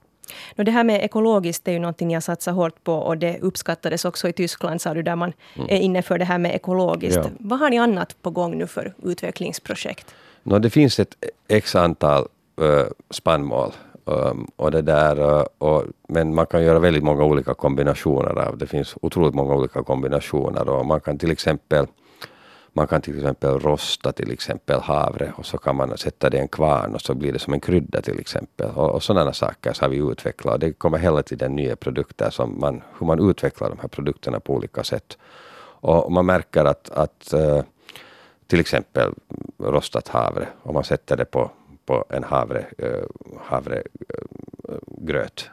No, 0.54 0.64
det 0.64 0.70
här 0.70 0.84
med 0.84 1.04
ekologiskt 1.04 1.68
är 1.68 1.72
ju 1.72 1.78
någonting 1.78 2.10
jag 2.10 2.22
satsar 2.22 2.52
hårt 2.52 2.84
på 2.84 2.94
och 2.94 3.18
det 3.18 3.38
uppskattades 3.40 4.04
också 4.04 4.28
i 4.28 4.32
Tyskland, 4.32 4.80
sa 4.80 4.94
du, 4.94 5.02
där 5.02 5.16
man 5.16 5.32
mm. 5.54 5.68
är 5.70 5.76
inne 5.76 6.02
för 6.02 6.18
det 6.18 6.24
här 6.24 6.38
med 6.38 6.54
ekologiskt. 6.54 7.20
Ja. 7.24 7.30
Vad 7.38 7.58
har 7.58 7.70
ni 7.70 7.78
annat 7.78 8.22
på 8.22 8.30
gång 8.30 8.58
nu 8.58 8.66
för 8.66 8.94
utvecklingsprojekt? 9.02 10.14
No, 10.42 10.58
det 10.58 10.70
finns 10.70 11.00
ett 11.00 11.14
x 11.48 11.76
antal 11.76 12.28
uh, 12.60 12.84
spannmål 13.10 13.72
Ehm, 14.06 14.46
och 14.56 14.70
det 14.70 14.82
där, 14.82 15.20
eh, 15.20 15.44
och, 15.58 15.84
men 16.08 16.34
man 16.34 16.46
kan 16.46 16.62
göra 16.62 16.78
väldigt 16.78 17.04
många 17.04 17.24
olika 17.24 17.54
kombinationer 17.54 18.38
av 18.48 18.58
det. 18.58 18.66
finns 18.66 18.94
otroligt 19.02 19.34
många 19.34 19.54
olika 19.54 19.82
kombinationer 19.82 20.68
och 20.68 20.86
man 20.86 21.00
kan 21.00 21.18
till 21.18 21.30
exempel 21.30 21.86
man 22.72 22.86
kan 22.86 23.00
till 23.00 23.16
exempel 23.16 23.58
rosta 23.60 24.12
till 24.12 24.32
exempel 24.32 24.80
havre 24.80 25.32
och 25.36 25.46
så 25.46 25.58
kan 25.58 25.76
man 25.76 25.98
sätta 25.98 26.30
det 26.30 26.36
i 26.36 26.40
en 26.40 26.48
kvarn 26.48 26.94
och 26.94 27.00
så 27.00 27.14
blir 27.14 27.32
det 27.32 27.38
som 27.38 27.52
en 27.52 27.60
krydda 27.60 28.00
till 28.00 28.20
exempel. 28.20 28.70
Och, 28.74 28.90
och 28.90 29.02
sådana 29.02 29.32
saker 29.32 29.72
så 29.72 29.84
har 29.84 29.88
vi 29.88 29.96
utvecklat. 29.96 30.60
Det 30.60 30.72
kommer 30.72 30.98
hela 30.98 31.22
tiden 31.22 31.56
nya 31.56 31.76
produkter, 31.76 32.30
som 32.30 32.60
man, 32.60 32.82
hur 32.98 33.06
man 33.06 33.30
utvecklar 33.30 33.68
de 33.68 33.78
här 33.78 33.88
produkterna 33.88 34.40
på 34.40 34.54
olika 34.54 34.84
sätt. 34.84 35.18
Och 35.80 36.12
man 36.12 36.26
märker 36.26 36.64
att, 36.64 36.90
att 36.90 37.32
eh, 37.32 37.62
till 38.46 38.60
exempel 38.60 39.12
rostat 39.58 40.08
havre, 40.08 40.48
om 40.62 40.74
man 40.74 40.84
sätter 40.84 41.16
det 41.16 41.24
på 41.24 41.50
på 41.86 42.04
en 42.08 42.24
havre, 42.24 42.64
uh, 42.82 43.04
havregröt 43.40 43.80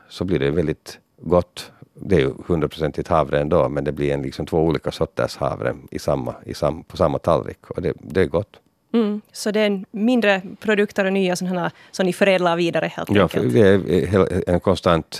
så 0.09 0.25
blir 0.25 0.39
det 0.39 0.51
väldigt 0.51 0.99
gott. 1.17 1.71
Det 1.93 2.15
är 2.15 2.19
ju 2.19 2.33
hundraprocentigt 2.47 3.07
havre 3.07 3.39
ändå 3.39 3.69
men 3.69 3.83
det 3.83 3.91
blir 3.91 4.13
en, 4.13 4.21
liksom 4.21 4.45
två 4.45 4.59
olika 4.59 4.91
sorters 4.91 5.37
havre 5.37 5.75
i 5.91 5.99
samma, 5.99 6.35
i 6.45 6.53
sam, 6.53 6.83
på 6.83 6.97
samma 6.97 7.19
tallrik 7.19 7.69
och 7.69 7.81
det, 7.81 7.93
det 7.99 8.21
är 8.21 8.25
gott. 8.25 8.59
Mm, 8.93 9.21
så 9.31 9.51
det 9.51 9.59
är 9.59 9.85
mindre 9.91 10.41
produkter 10.59 11.05
och 11.05 11.13
nya 11.13 11.35
sådana 11.35 11.71
som 11.91 12.05
ni 12.05 12.13
förädlar 12.13 12.55
vidare 12.55 12.91
helt 12.95 13.09
ja, 13.11 13.21
enkelt? 13.21 13.53
Ja, 13.53 13.77
det 13.77 14.15
är 14.15 14.49
en 14.49 14.59
konstant 14.59 15.15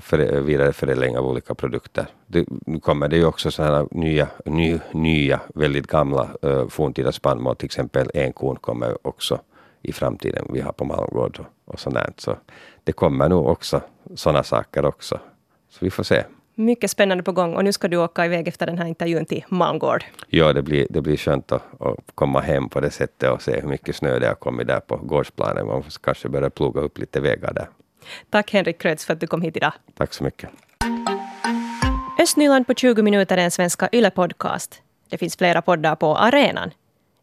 för, 0.00 0.40
vidareförädling 0.40 1.18
av 1.18 1.26
olika 1.26 1.54
produkter. 1.54 2.06
Det, 2.26 2.46
nu 2.66 2.80
kommer 2.80 3.08
det 3.08 3.16
ju 3.16 3.24
också 3.24 3.50
sådana 3.50 3.86
nya, 3.90 4.28
ny, 4.44 4.78
nya, 4.92 5.40
väldigt 5.54 5.86
gamla 5.86 6.28
uh, 6.44 6.68
forntida 6.68 7.12
spannmål, 7.12 7.56
till 7.56 7.66
exempel 7.66 8.10
enkorn 8.14 8.56
kommer 8.56 9.06
också 9.06 9.40
i 9.82 9.92
framtiden 9.92 10.46
vi 10.52 10.60
har 10.60 10.72
på 10.72 10.84
Malmgård 10.84 11.38
och, 11.40 11.72
och 11.74 11.80
sånt 11.80 11.98
Så 12.16 12.36
det 12.84 12.92
kommer 12.92 13.28
nog 13.28 13.46
också 13.46 13.80
sådana 14.14 14.42
saker 14.42 14.84
också. 14.84 15.20
Så 15.68 15.78
vi 15.80 15.90
får 15.90 16.02
se. 16.02 16.24
Mycket 16.54 16.90
spännande 16.90 17.24
på 17.24 17.32
gång 17.32 17.54
och 17.54 17.64
nu 17.64 17.72
ska 17.72 17.88
du 17.88 17.96
åka 17.96 18.26
iväg 18.26 18.48
efter 18.48 18.66
den 18.66 18.78
här 18.78 18.86
intervjun 18.86 19.24
till 19.24 19.44
Malmgård. 19.48 20.04
Ja, 20.28 20.52
det 20.52 20.62
blir, 20.62 20.86
det 20.90 21.00
blir 21.00 21.16
skönt 21.16 21.52
att, 21.52 21.62
att 21.80 21.98
komma 22.14 22.40
hem 22.40 22.68
på 22.68 22.80
det 22.80 22.90
sättet 22.90 23.30
och 23.30 23.42
se 23.42 23.60
hur 23.60 23.68
mycket 23.68 23.96
snö 23.96 24.18
det 24.18 24.26
har 24.26 24.34
kommit 24.34 24.66
där 24.66 24.80
på 24.80 24.96
gårdsplanen. 24.96 25.66
Man 25.66 25.82
får 25.82 25.92
kanske 26.00 26.28
börja 26.28 26.50
ploga 26.50 26.80
upp 26.80 26.98
lite 26.98 27.20
vägar 27.20 27.52
där. 27.54 27.68
Tack 28.30 28.52
Henrik 28.52 28.78
Krötz 28.78 29.04
för 29.04 29.12
att 29.12 29.20
du 29.20 29.26
kom 29.26 29.42
hit 29.42 29.56
idag. 29.56 29.72
Tack 29.96 30.14
så 30.14 30.24
mycket. 30.24 30.50
Östnyland 32.22 32.66
på 32.66 32.74
20 32.74 33.02
minuter 33.02 33.36
är 33.36 33.42
en 33.42 33.50
svenska 33.50 33.88
YLE-podcast. 33.92 34.80
Det 35.08 35.18
finns 35.18 35.36
flera 35.36 35.62
poddar 35.62 35.96
på 35.96 36.16
arenan. 36.16 36.70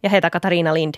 Jag 0.01 0.09
heter 0.09 0.29
Katarina 0.29 0.73
Lind. 0.73 0.97